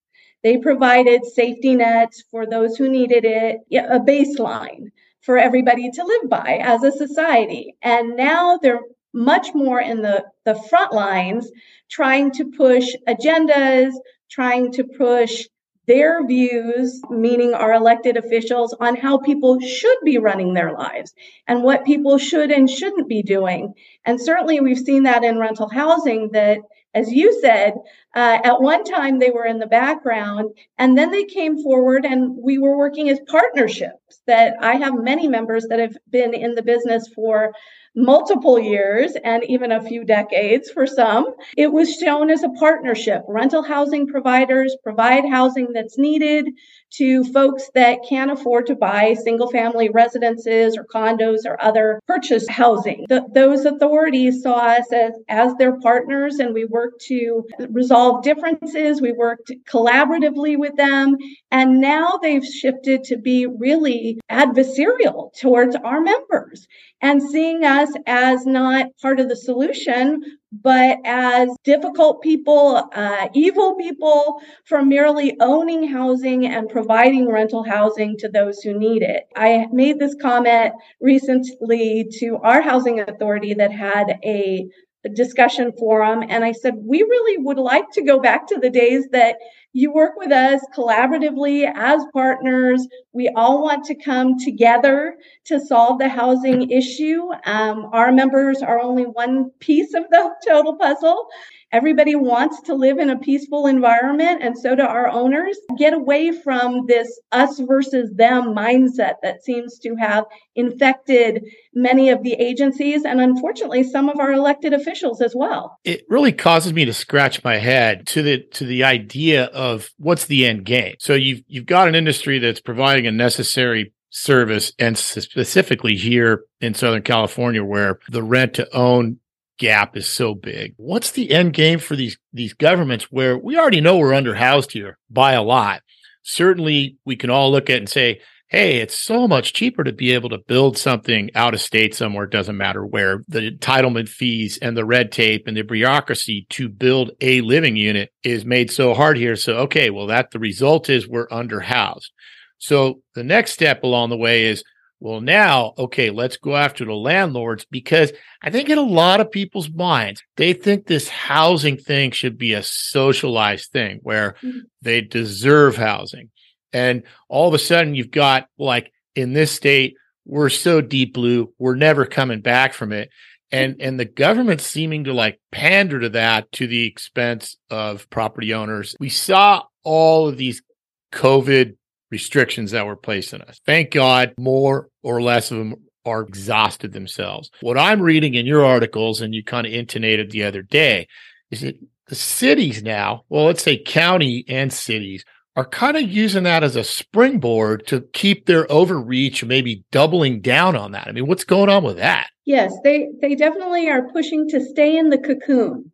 they 0.44 0.58
provided 0.58 1.26
safety 1.26 1.76
nets 1.76 2.24
for 2.30 2.46
those 2.46 2.76
who 2.76 2.90
needed 2.90 3.26
it, 3.26 3.62
a 3.72 4.00
baseline 4.00 4.88
for 5.22 5.38
everybody 5.38 5.90
to 5.90 6.04
live 6.04 6.30
by 6.30 6.60
as 6.62 6.84
a 6.84 6.92
society. 6.92 7.76
And 7.82 8.18
now 8.18 8.60
they're 8.62 8.82
much 9.14 9.54
more 9.54 9.80
in 9.80 10.02
the, 10.02 10.26
the 10.44 10.56
front 10.70 10.92
lines 10.92 11.50
trying 11.90 12.32
to 12.32 12.52
push 12.52 12.88
agendas, 13.08 13.94
trying 14.30 14.72
to 14.74 14.84
push 14.84 15.46
their 15.86 16.26
views, 16.26 17.02
meaning 17.10 17.54
our 17.54 17.74
elected 17.74 18.18
officials, 18.18 18.74
on 18.80 18.96
how 18.96 19.18
people 19.18 19.60
should 19.60 19.98
be 20.04 20.18
running 20.18 20.54
their 20.54 20.74
lives 20.74 21.14
and 21.48 21.64
what 21.64 21.86
people 21.86 22.18
should 22.18 22.52
and 22.52 22.70
shouldn't 22.70 23.10
be 23.10 23.22
doing. 23.22 23.74
And 24.06 24.20
certainly 24.20 24.60
we've 24.62 24.78
seen 24.80 25.04
that 25.04 25.24
in 25.24 25.40
rental 25.40 25.70
housing 25.70 26.30
that 26.32 26.60
as 26.94 27.12
you 27.12 27.40
said, 27.42 27.74
uh, 28.16 28.40
at 28.44 28.62
one 28.62 28.84
time 28.84 29.18
they 29.20 29.32
were 29.32 29.46
in 29.46 29.60
the 29.60 29.66
background 29.68 30.52
and 30.78 30.98
then 30.98 31.12
they 31.12 31.24
came 31.24 31.62
forward 31.62 32.06
and 32.06 32.36
we 32.38 32.58
were 32.58 32.78
working 32.78 33.10
as 33.10 33.20
partnerships 33.28 34.22
that 34.28 34.56
I 34.62 34.76
have 34.76 34.94
many 34.96 35.28
members 35.28 35.66
that 35.70 35.80
have 35.80 35.98
been 36.10 36.34
in 36.34 36.54
the 36.54 36.62
business 36.62 37.08
for 37.08 37.54
multiple 37.96 38.60
years 38.60 39.16
and 39.24 39.44
even 39.46 39.72
a 39.72 39.84
few 39.84 40.04
decades 40.04 40.70
for 40.70 40.88
some. 40.88 41.26
It 41.58 41.72
was 41.72 41.96
shown 41.96 42.30
as 42.30 42.44
a 42.44 42.50
partnership. 42.50 43.24
Rental 43.28 43.64
housing 43.64 44.08
providers 44.08 44.76
provide 44.84 45.26
housing 45.30 45.74
that's 45.74 45.98
needed 45.98 46.50
to 46.94 47.24
folks 47.26 47.70
that 47.74 48.00
can't 48.08 48.32
afford 48.32 48.68
to 48.68 48.76
buy 48.76 49.16
single 49.24 49.50
family 49.50 49.90
residences 49.90 50.78
or 50.78 50.86
condos 50.86 51.40
or 51.46 51.62
other 51.62 52.00
purchase 52.08 52.48
housing. 52.48 53.06
The, 53.10 53.26
those 53.34 53.66
authorities 53.66 54.42
saw 54.44 54.58
us 54.58 54.92
as, 54.94 55.14
as 55.28 55.56
their 55.56 55.80
partners 55.80 56.40
and 56.40 56.54
we 56.54 56.66
worked 56.66 57.02
to 57.06 57.44
resolve 57.70 58.24
differences. 58.24 59.02
We 59.02 59.12
worked 59.12 59.52
collaboratively 59.68 60.58
with 60.58 60.76
them. 60.76 61.18
And 61.52 61.82
now 61.82 62.20
they've 62.22 62.46
shifted 62.46 63.04
to 63.06 63.18
be 63.18 63.48
really 63.48 64.20
adversarial 64.30 65.38
towards 65.40 65.76
our 65.76 66.02
members 66.02 66.68
and 67.04 67.22
seeing 67.22 67.66
us 67.66 67.90
as 68.08 68.46
not 68.46 68.88
part 69.02 69.20
of 69.20 69.28
the 69.28 69.36
solution, 69.36 70.24
but 70.54 71.00
as 71.04 71.50
difficult 71.66 72.22
people, 72.22 72.90
uh, 72.94 73.28
evil 73.34 73.76
people 73.76 74.42
from 74.66 74.88
merely 74.88 75.36
owning 75.42 75.86
housing 75.86 76.46
and 76.46 76.70
providing 76.70 77.30
rental 77.30 77.62
housing 77.62 78.16
to 78.18 78.30
those 78.30 78.62
who 78.62 78.80
need 78.80 79.02
it. 79.02 79.24
I 79.36 79.68
made 79.74 80.00
this 80.00 80.16
comment 80.22 80.74
recently 81.02 82.08
to 82.20 82.38
our 82.38 82.62
housing 82.62 83.02
authority 83.02 83.54
that 83.56 83.74
had 83.74 84.20
a 84.24 84.70
discussion 85.10 85.72
forum. 85.74 86.24
And 86.28 86.44
I 86.44 86.52
said, 86.52 86.76
we 86.78 87.02
really 87.02 87.38
would 87.44 87.58
like 87.58 87.90
to 87.92 88.04
go 88.04 88.20
back 88.20 88.48
to 88.48 88.60
the 88.60 88.70
days 88.70 89.08
that 89.12 89.38
you 89.74 89.92
work 89.92 90.14
with 90.16 90.32
us 90.32 90.62
collaboratively 90.76 91.72
as 91.76 92.06
partners. 92.14 92.88
We 93.12 93.30
all 93.36 93.64
want 93.64 93.84
to 93.86 93.96
come 93.96 94.38
together 94.38 95.16
to 95.46 95.60
solve 95.60 96.00
the 96.00 96.10
housing 96.10 96.70
issue. 96.70 97.24
Um, 97.46 97.90
our 97.92 98.12
members 98.12 98.62
are 98.62 98.80
only 98.80 99.04
one 99.04 99.50
piece 99.60 99.94
of 99.94 100.04
the 100.12 100.32
total 100.48 100.76
puzzle. 100.76 101.28
Everybody 101.74 102.16
wants 102.16 102.62
to 102.62 102.76
live 102.76 103.00
in 103.00 103.10
a 103.10 103.18
peaceful 103.18 103.66
environment, 103.66 104.44
and 104.44 104.56
so 104.56 104.76
do 104.76 104.84
our 104.84 105.10
owners. 105.10 105.58
Get 105.76 105.94
away 105.94 106.32
from 106.32 106.86
this 106.86 107.20
us 107.32 107.60
versus 107.60 108.14
them 108.16 108.54
mindset 108.56 109.16
that 109.24 109.44
seems 109.44 109.80
to 109.80 109.96
have 109.96 110.26
infected 110.56 111.44
many 111.74 112.10
of 112.10 112.22
the 112.22 112.34
agencies 112.34 113.06
and 113.06 113.20
unfortunately 113.20 113.84
some 113.84 114.08
of 114.08 114.20
our 114.20 114.32
elected 114.32 114.72
officials 114.72 115.20
as 115.20 115.34
well. 115.36 115.80
It 115.84 116.04
really 116.10 116.32
causes 116.32 116.74
me 116.74 116.86
to 116.86 116.94
scratch 116.94 117.44
my 117.44 117.58
head 117.58 118.06
to 118.08 118.22
the 118.22 118.44
to 118.52 118.66
the 118.66 118.84
idea 118.84 119.46
of 119.46 119.90
what's 119.98 120.28
the 120.28 120.46
end 120.46 120.66
game. 120.66 120.94
So 121.00 121.16
you've 121.16 121.42
you've 121.48 121.66
got 121.66 121.88
an 121.88 121.96
industry 121.96 122.38
that's 122.38 122.62
providing 122.62 123.08
a 123.08 123.12
necessary 123.12 123.94
service 124.12 124.72
and 124.78 124.96
specifically 124.96 125.96
here 125.96 126.44
in 126.62 126.76
Southern 126.76 127.02
California 127.02 127.64
where 127.64 128.00
the 128.10 128.22
rent 128.22 128.54
to 128.54 128.76
own 128.76 129.20
gap 129.58 129.96
is 129.96 130.08
so 130.08 130.34
big. 130.34 130.74
What's 130.78 131.12
the 131.12 131.32
end 131.32 131.54
game 131.54 131.80
for 131.80 131.96
these 131.96 132.18
these 132.32 132.54
governments 132.54 133.06
where 133.12 133.38
we 133.38 133.58
already 133.58 133.82
know 133.82 133.98
we're 133.98 134.12
underhoused 134.12 134.72
here 134.72 134.98
by 135.10 135.34
a 135.34 135.44
lot? 135.44 135.82
Certainly 136.24 136.98
we 137.06 137.16
can 137.16 137.30
all 137.30 137.52
look 137.52 137.70
at 137.70 137.78
and 137.78 137.90
say, 137.90 138.22
hey, 138.54 138.78
it's 138.78 138.98
so 138.98 139.28
much 139.28 139.52
cheaper 139.52 139.84
to 139.84 139.92
be 139.92 140.14
able 140.14 140.30
to 140.30 140.38
build 140.38 140.78
something 140.78 141.32
out 141.34 141.56
of 141.56 141.60
state 141.60 141.96
somewhere, 141.96 142.26
it 142.26 142.30
doesn't 142.30 142.56
matter 142.56 142.86
where. 142.86 143.24
The 143.28 143.50
entitlement 143.50 144.08
fees 144.08 144.60
and 144.62 144.78
the 144.78 144.86
red 144.86 145.12
tape 145.12 145.48
and 145.48 145.58
the 145.58 145.64
bureaucracy 145.64 146.46
to 146.52 146.70
build 146.70 147.12
a 147.20 147.42
living 147.42 147.76
unit 147.76 148.12
is 148.24 148.46
made 148.46 148.70
so 148.70 148.94
hard 148.94 149.18
here. 149.18 149.36
So, 149.36 149.56
okay, 149.58 149.90
well, 149.90 150.06
that 150.08 150.30
the 150.30 150.38
result 150.38 150.88
is 150.88 151.08
we're 151.08 151.28
underhoused. 151.30 152.12
So 152.60 153.02
the 153.16 153.24
next 153.24 153.54
step 153.54 153.84
along 153.84 154.10
the 154.10 154.18
way 154.18 154.46
is 154.46 154.64
Well, 155.04 155.20
now, 155.20 155.74
okay, 155.78 156.12
let's 156.12 156.38
go 156.38 156.56
after 156.56 156.86
the 156.86 156.94
landlords 156.94 157.66
because 157.70 158.14
I 158.42 158.50
think 158.50 158.70
in 158.70 158.78
a 158.78 158.84
lot 158.84 159.20
of 159.20 159.32
people's 159.32 159.70
minds, 159.70 160.24
they 160.38 160.54
think 160.54 160.88
this 160.88 161.10
housing 161.10 161.76
thing 161.76 162.12
should 162.12 162.38
be 162.38 162.54
a 162.54 162.64
socialized 162.64 163.70
thing 163.72 164.00
where 164.02 164.38
mm-hmm. 164.42 164.60
they 164.82 165.02
deserve 165.02 165.76
housing. 165.76 166.30
And 166.72 167.04
all 167.28 167.50
of 167.50 167.54
a 167.54 167.60
sudden, 167.60 167.96
you've 167.96 168.12
got 168.12 168.48
like 168.58 168.94
in 169.14 169.34
this 169.34 169.52
state, 169.52 169.96
we're 170.26 170.48
so 170.48 170.80
deep 170.80 171.14
blue, 171.16 171.54
we're 171.60 171.76
never 171.76 172.06
coming 172.06 172.40
back 172.40 172.74
from 172.74 172.94
it. 172.94 173.10
And, 173.52 173.82
and 173.82 174.00
the 174.00 174.06
government 174.06 174.62
seeming 174.62 175.04
to 175.04 175.14
like 175.14 175.42
pander 175.52 176.00
to 176.00 176.10
that 176.12 176.50
to 176.54 176.66
the 176.66 176.86
expense 176.86 177.58
of 177.70 178.10
property 178.10 178.54
owners. 178.54 178.96
We 179.02 179.10
saw 179.10 179.64
all 179.84 180.30
of 180.30 180.38
these 180.38 180.64
COVID 181.12 181.76
restrictions 182.14 182.70
that 182.72 182.86
were 182.86 182.96
placed 182.96 183.34
on 183.34 183.42
us. 183.42 183.60
Thank 183.66 183.90
God 183.90 184.36
more 184.38 184.88
or 185.02 185.20
less 185.20 185.50
of 185.50 185.58
them 185.58 185.74
are 186.06 186.22
exhausted 186.22 186.94
themselves. 186.94 187.50
What 187.62 187.76
I'm 187.76 188.02
reading 188.02 188.36
in 188.36 188.46
your 188.46 188.64
articles, 188.64 189.20
and 189.20 189.34
you 189.34 189.44
kind 189.44 189.66
of 189.66 189.74
intonated 189.74 190.30
the 190.30 190.44
other 190.44 190.62
day, 190.62 191.08
is 191.50 191.62
that 191.62 191.76
the 192.08 192.16
cities 192.16 192.84
now, 192.84 193.24
well, 193.30 193.46
let's 193.46 193.64
say 193.64 193.82
county 193.82 194.46
and 194.48 194.72
cities, 194.72 195.26
are 195.56 195.66
kind 195.66 195.98
of 195.98 196.04
using 196.04 196.44
that 196.44 196.64
as 196.64 196.76
a 196.76 196.84
springboard 196.84 197.88
to 197.88 198.02
keep 198.14 198.46
their 198.46 198.72
overreach, 198.72 199.44
maybe 199.44 199.84
doubling 199.92 200.40
down 200.40 200.76
on 200.76 200.92
that. 200.92 201.08
I 201.08 201.12
mean, 201.14 201.26
what's 201.26 201.44
going 201.44 201.70
on 201.70 201.84
with 201.84 201.98
that? 201.98 202.30
Yes, 202.46 202.74
they 202.84 203.10
they 203.22 203.34
definitely 203.34 203.90
are 203.90 204.10
pushing 204.12 204.48
to 204.50 204.64
stay 204.64 204.98
in 204.98 205.10
the 205.10 205.18
cocoon, 205.18 205.92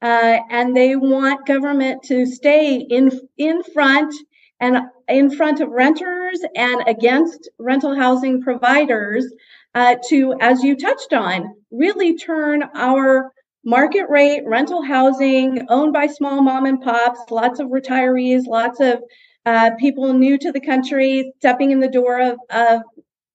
uh, 0.00 0.38
and 0.48 0.76
they 0.76 0.94
want 0.94 1.46
government 1.46 2.04
to 2.04 2.24
stay 2.26 2.76
in 2.76 3.10
in 3.36 3.62
front 3.74 4.14
and 4.60 4.76
in 5.08 5.30
front 5.30 5.60
of 5.60 5.68
renters 5.70 6.40
and 6.54 6.82
against 6.86 7.48
rental 7.58 7.94
housing 7.94 8.42
providers 8.42 9.26
uh, 9.74 9.96
to, 10.08 10.34
as 10.40 10.62
you 10.62 10.76
touched 10.76 11.12
on, 11.12 11.54
really 11.70 12.16
turn 12.16 12.62
our 12.74 13.32
market 13.64 14.08
rate 14.08 14.42
rental 14.46 14.82
housing 14.82 15.66
owned 15.68 15.92
by 15.92 16.06
small 16.06 16.40
mom 16.42 16.66
and 16.66 16.80
pops, 16.80 17.20
lots 17.30 17.60
of 17.60 17.68
retirees, 17.68 18.46
lots 18.46 18.80
of 18.80 19.02
uh, 19.44 19.70
people 19.78 20.12
new 20.12 20.38
to 20.38 20.50
the 20.52 20.60
country 20.60 21.32
stepping 21.38 21.70
in 21.70 21.80
the 21.80 21.88
door 21.88 22.20
of, 22.20 22.38
of 22.50 22.82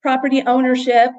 property 0.01 0.41
ownership. 0.45 1.11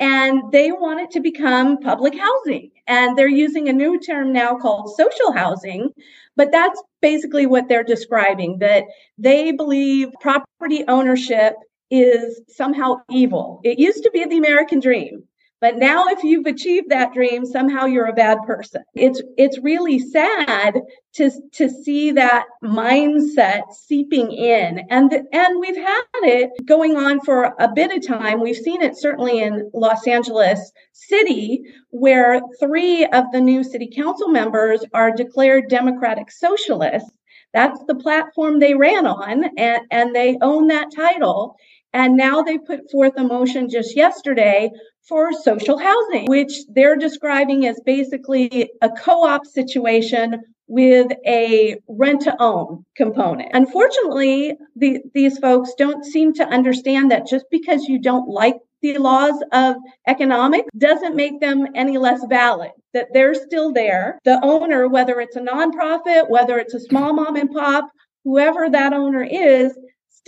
And 0.00 0.52
they 0.52 0.70
want 0.70 1.00
it 1.00 1.10
to 1.12 1.20
become 1.20 1.78
public 1.78 2.16
housing. 2.16 2.70
And 2.86 3.18
they're 3.18 3.28
using 3.28 3.68
a 3.68 3.72
new 3.72 3.98
term 3.98 4.32
now 4.32 4.56
called 4.56 4.94
social 4.96 5.32
housing, 5.32 5.90
but 6.36 6.52
that's 6.52 6.80
basically 7.02 7.46
what 7.46 7.68
they're 7.68 7.84
describing 7.84 8.58
that 8.60 8.84
they 9.18 9.52
believe 9.52 10.08
property 10.20 10.84
ownership 10.88 11.54
is 11.90 12.40
somehow 12.48 12.96
evil. 13.10 13.60
It 13.64 13.78
used 13.78 14.02
to 14.04 14.10
be 14.10 14.24
the 14.24 14.38
American 14.38 14.80
dream. 14.80 15.24
But 15.60 15.76
now 15.76 16.06
if 16.08 16.22
you've 16.22 16.46
achieved 16.46 16.90
that 16.90 17.12
dream, 17.12 17.44
somehow 17.44 17.86
you're 17.86 18.06
a 18.06 18.12
bad 18.12 18.38
person. 18.46 18.84
It's 18.94 19.20
it's 19.36 19.58
really 19.58 19.98
sad 19.98 20.80
to 21.14 21.30
to 21.54 21.68
see 21.68 22.12
that 22.12 22.46
mindset 22.62 23.72
seeping 23.72 24.30
in. 24.30 24.86
And 24.88 25.12
and 25.32 25.60
we've 25.60 25.76
had 25.76 26.04
it 26.22 26.50
going 26.64 26.96
on 26.96 27.20
for 27.20 27.54
a 27.58 27.68
bit 27.74 27.90
of 27.90 28.06
time. 28.06 28.40
We've 28.40 28.56
seen 28.56 28.82
it 28.82 28.96
certainly 28.96 29.40
in 29.40 29.68
Los 29.74 30.06
Angeles 30.06 30.72
City 30.92 31.62
where 31.90 32.40
3 32.60 33.06
of 33.06 33.24
the 33.32 33.40
new 33.40 33.64
city 33.64 33.90
council 33.92 34.28
members 34.28 34.84
are 34.94 35.10
declared 35.10 35.68
democratic 35.68 36.30
socialists. 36.30 37.10
That's 37.52 37.82
the 37.88 37.94
platform 37.94 38.58
they 38.58 38.74
ran 38.74 39.06
on 39.06 39.44
and 39.56 39.80
and 39.90 40.14
they 40.14 40.38
own 40.40 40.68
that 40.68 40.94
title. 40.94 41.56
And 41.92 42.16
now 42.16 42.42
they 42.42 42.58
put 42.58 42.90
forth 42.90 43.14
a 43.16 43.24
motion 43.24 43.68
just 43.68 43.96
yesterday 43.96 44.70
for 45.08 45.32
social 45.32 45.78
housing, 45.78 46.26
which 46.26 46.52
they're 46.68 46.96
describing 46.96 47.66
as 47.66 47.80
basically 47.84 48.70
a 48.82 48.90
co 48.90 49.26
op 49.26 49.46
situation 49.46 50.36
with 50.68 51.10
a 51.26 51.76
rent 51.88 52.20
to 52.22 52.36
own 52.40 52.84
component. 52.94 53.48
Unfortunately, 53.54 54.54
the, 54.76 55.00
these 55.14 55.38
folks 55.38 55.72
don't 55.78 56.04
seem 56.04 56.34
to 56.34 56.46
understand 56.46 57.10
that 57.10 57.26
just 57.26 57.46
because 57.50 57.84
you 57.84 57.98
don't 57.98 58.28
like 58.28 58.56
the 58.82 58.98
laws 58.98 59.42
of 59.52 59.76
economics 60.06 60.68
doesn't 60.76 61.16
make 61.16 61.40
them 61.40 61.66
any 61.74 61.98
less 61.98 62.20
valid, 62.28 62.70
that 62.94 63.08
they're 63.12 63.34
still 63.34 63.72
there. 63.72 64.18
The 64.24 64.38
owner, 64.42 64.86
whether 64.88 65.20
it's 65.20 65.36
a 65.36 65.40
nonprofit, 65.40 66.28
whether 66.28 66.58
it's 66.58 66.74
a 66.74 66.80
small 66.80 67.12
mom 67.12 67.36
and 67.36 67.50
pop, 67.50 67.88
whoever 68.24 68.68
that 68.70 68.92
owner 68.92 69.24
is, 69.24 69.76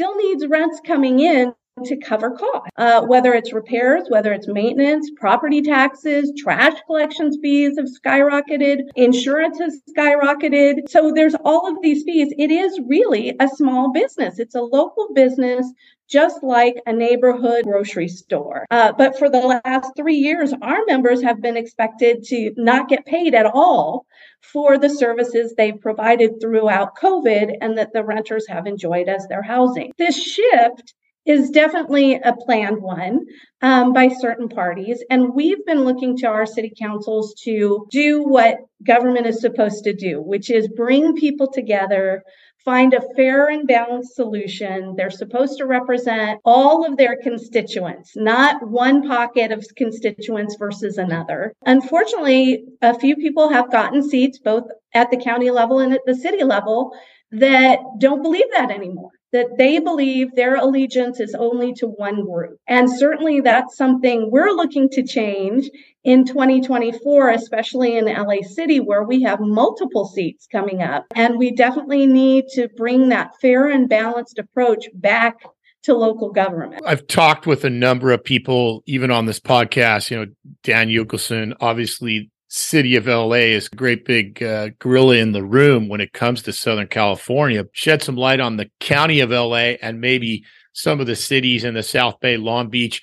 still 0.00 0.16
needs 0.16 0.46
rents 0.46 0.80
coming 0.86 1.20
in 1.20 1.52
to 1.84 1.96
cover 1.96 2.30
costs, 2.30 2.70
uh, 2.76 3.02
whether 3.02 3.32
it's 3.32 3.52
repairs, 3.52 4.04
whether 4.08 4.32
it's 4.32 4.48
maintenance, 4.48 5.10
property 5.16 5.62
taxes, 5.62 6.32
trash 6.38 6.74
collections 6.86 7.38
fees 7.40 7.78
have 7.78 7.86
skyrocketed, 7.86 8.82
insurance 8.96 9.58
has 9.58 9.80
skyrocketed. 9.96 10.88
So 10.88 11.12
there's 11.14 11.34
all 11.44 11.70
of 11.70 11.82
these 11.82 12.02
fees. 12.02 12.32
It 12.38 12.50
is 12.50 12.78
really 12.86 13.34
a 13.40 13.48
small 13.48 13.92
business. 13.92 14.38
It's 14.38 14.54
a 14.54 14.62
local 14.62 15.08
business 15.14 15.66
just 16.08 16.42
like 16.42 16.74
a 16.86 16.92
neighborhood 16.92 17.62
grocery 17.64 18.08
store. 18.08 18.66
Uh, 18.72 18.92
but 18.92 19.16
for 19.16 19.30
the 19.30 19.60
last 19.64 19.92
three 19.96 20.16
years, 20.16 20.52
our 20.60 20.78
members 20.88 21.22
have 21.22 21.40
been 21.40 21.56
expected 21.56 22.24
to 22.24 22.52
not 22.56 22.88
get 22.88 23.06
paid 23.06 23.32
at 23.32 23.46
all 23.46 24.06
for 24.40 24.76
the 24.76 24.90
services 24.90 25.54
they've 25.56 25.80
provided 25.80 26.40
throughout 26.40 26.96
COVID 26.96 27.54
and 27.60 27.78
that 27.78 27.92
the 27.92 28.04
renters 28.04 28.46
have 28.48 28.66
enjoyed 28.66 29.08
as 29.08 29.24
their 29.28 29.42
housing. 29.42 29.92
This 29.98 30.20
shift 30.20 30.94
is 31.30 31.50
definitely 31.50 32.14
a 32.14 32.34
planned 32.34 32.82
one 32.82 33.24
um, 33.62 33.92
by 33.92 34.08
certain 34.08 34.48
parties. 34.48 35.02
And 35.10 35.32
we've 35.32 35.64
been 35.64 35.84
looking 35.84 36.16
to 36.18 36.26
our 36.26 36.44
city 36.44 36.72
councils 36.76 37.34
to 37.44 37.86
do 37.90 38.22
what 38.22 38.58
government 38.84 39.26
is 39.26 39.40
supposed 39.40 39.84
to 39.84 39.94
do, 39.94 40.20
which 40.20 40.50
is 40.50 40.68
bring 40.68 41.14
people 41.14 41.46
together, 41.52 42.24
find 42.64 42.94
a 42.94 43.14
fair 43.14 43.48
and 43.48 43.68
balanced 43.68 44.16
solution. 44.16 44.94
They're 44.96 45.10
supposed 45.10 45.58
to 45.58 45.66
represent 45.66 46.40
all 46.44 46.84
of 46.84 46.96
their 46.96 47.16
constituents, 47.22 48.12
not 48.16 48.68
one 48.68 49.06
pocket 49.06 49.52
of 49.52 49.64
constituents 49.76 50.56
versus 50.58 50.98
another. 50.98 51.54
Unfortunately, 51.64 52.64
a 52.82 52.98
few 52.98 53.14
people 53.14 53.50
have 53.50 53.70
gotten 53.70 54.02
seats 54.02 54.40
both 54.40 54.64
at 54.94 55.10
the 55.12 55.16
county 55.16 55.50
level 55.52 55.78
and 55.78 55.92
at 55.92 56.00
the 56.06 56.14
city 56.14 56.42
level 56.42 56.92
that 57.30 57.78
don't 57.98 58.22
believe 58.22 58.50
that 58.52 58.72
anymore 58.72 59.12
that 59.32 59.58
they 59.58 59.78
believe 59.78 60.34
their 60.34 60.56
allegiance 60.56 61.20
is 61.20 61.34
only 61.34 61.72
to 61.74 61.86
one 61.86 62.24
group. 62.24 62.58
And 62.66 62.90
certainly 62.90 63.40
that's 63.40 63.76
something 63.76 64.30
we're 64.30 64.50
looking 64.50 64.88
to 64.90 65.02
change 65.02 65.70
in 66.02 66.24
2024, 66.24 67.30
especially 67.30 67.96
in 67.96 68.06
LA 68.06 68.42
City, 68.42 68.80
where 68.80 69.04
we 69.04 69.22
have 69.22 69.38
multiple 69.40 70.06
seats 70.06 70.46
coming 70.50 70.82
up. 70.82 71.06
And 71.14 71.38
we 71.38 71.52
definitely 71.52 72.06
need 72.06 72.46
to 72.54 72.68
bring 72.76 73.10
that 73.10 73.32
fair 73.40 73.68
and 73.68 73.88
balanced 73.88 74.38
approach 74.38 74.88
back 74.94 75.36
to 75.82 75.94
local 75.94 76.30
government. 76.30 76.82
I've 76.84 77.06
talked 77.06 77.46
with 77.46 77.64
a 77.64 77.70
number 77.70 78.12
of 78.12 78.22
people, 78.22 78.82
even 78.86 79.10
on 79.10 79.26
this 79.26 79.40
podcast, 79.40 80.10
you 80.10 80.18
know, 80.18 80.26
Dan 80.62 80.88
Yukelson, 80.88 81.54
obviously 81.60 82.30
city 82.50 82.96
of 82.96 83.06
LA 83.06 83.46
is 83.54 83.68
a 83.72 83.76
great 83.76 84.04
big 84.04 84.42
uh, 84.42 84.70
gorilla 84.80 85.16
in 85.16 85.32
the 85.32 85.44
room 85.44 85.88
when 85.88 86.00
it 86.00 86.12
comes 86.12 86.42
to 86.42 86.52
Southern 86.52 86.88
California. 86.88 87.64
Shed 87.72 88.02
some 88.02 88.16
light 88.16 88.40
on 88.40 88.56
the 88.56 88.70
county 88.80 89.20
of 89.20 89.30
LA 89.30 89.76
and 89.80 90.00
maybe 90.00 90.44
some 90.72 91.00
of 91.00 91.06
the 91.06 91.16
cities 91.16 91.64
in 91.64 91.74
the 91.74 91.82
South 91.82 92.18
Bay, 92.20 92.36
Long 92.36 92.68
Beach. 92.68 93.02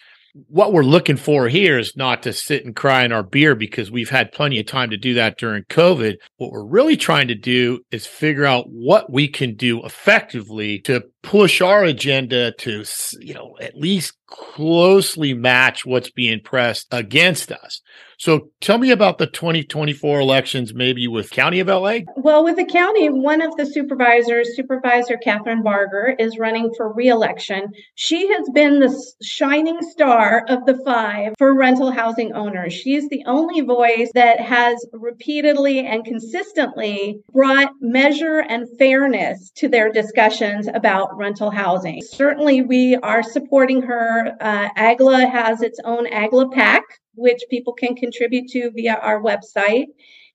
What 0.50 0.72
we're 0.72 0.84
looking 0.84 1.16
for 1.16 1.48
here 1.48 1.80
is 1.80 1.96
not 1.96 2.22
to 2.24 2.34
sit 2.34 2.64
and 2.64 2.76
cry 2.76 3.04
in 3.04 3.12
our 3.12 3.24
beer 3.24 3.56
because 3.56 3.90
we've 3.90 4.10
had 4.10 4.32
plenty 4.32 4.60
of 4.60 4.68
time 4.68 4.92
to 4.92 4.98
do 4.98 5.16
that 5.16 5.38
during 5.38 5.64
COVID. 5.64 6.18
What 6.36 6.52
we're 6.52 6.66
really 6.66 6.98
trying 6.98 7.30
to 7.30 7.36
do 7.36 7.80
is 7.90 8.06
figure 8.06 8.46
out 8.46 8.70
what 8.70 9.12
we 9.12 9.28
can 9.30 9.56
do 9.56 9.84
effectively 9.84 10.80
to 10.82 11.06
push 11.24 11.62
our 11.62 11.84
agenda 11.86 12.52
to, 12.52 12.84
you 13.20 13.34
know, 13.34 13.56
at 13.60 13.76
least 13.76 14.14
closely 14.28 15.34
match 15.34 15.86
what's 15.86 16.10
being 16.10 16.42
pressed 16.42 16.88
against 16.92 17.52
us. 17.52 17.82
So 18.20 18.50
tell 18.62 18.80
me 18.80 18.90
about 18.90 19.20
the 19.20 19.28
2024 19.28 20.20
elections, 20.20 20.74
maybe 20.74 21.08
with 21.08 21.30
County 21.30 21.60
of 21.60 21.68
LA. 21.68 22.00
Well, 22.16 22.44
with 22.44 22.56
the 22.56 22.66
county, 22.66 23.10
one 23.10 23.44
of 23.44 23.56
the 23.58 23.66
supervisors, 23.66 24.56
Supervisor 24.56 25.20
Kathryn 25.24 25.64
Barger, 25.64 26.16
is 26.18 26.40
running 26.40 26.74
for 26.76 26.92
reelection. 26.92 27.72
She 27.94 28.28
has 28.30 28.50
been 28.56 28.80
the 28.80 28.92
shining 29.22 29.80
star 29.84 30.46
of 30.50 30.66
the 30.66 30.82
five 30.84 31.36
for 31.38 31.54
rental 31.56 31.92
housing 31.92 32.34
owners. 32.34 32.74
She's 32.74 33.08
the 33.10 33.24
only 33.28 33.62
voice 33.62 34.10
that 34.16 34.40
has 34.40 34.84
repeatedly 34.94 35.86
and 35.86 36.04
consistently 36.04 37.20
brought 37.32 37.72
measure 37.82 38.40
and 38.40 38.66
fairness 38.80 39.52
to 39.58 39.68
their 39.68 39.92
discussions 39.92 40.68
about 40.74 41.16
rental 41.16 41.52
housing. 41.52 42.02
Certainly, 42.02 42.64
we 42.64 42.96
are 42.96 43.22
supporting 43.22 43.84
her. 43.84 44.17
Uh, 44.40 44.70
AGLA 44.78 45.30
has 45.30 45.62
its 45.62 45.80
own 45.84 46.08
AGLA 46.08 46.52
PAC, 46.52 46.84
which 47.16 47.42
people 47.50 47.74
can 47.74 47.96
contribute 47.96 48.48
to 48.50 48.72
via 48.72 48.96
our 48.96 49.22
website. 49.22 49.86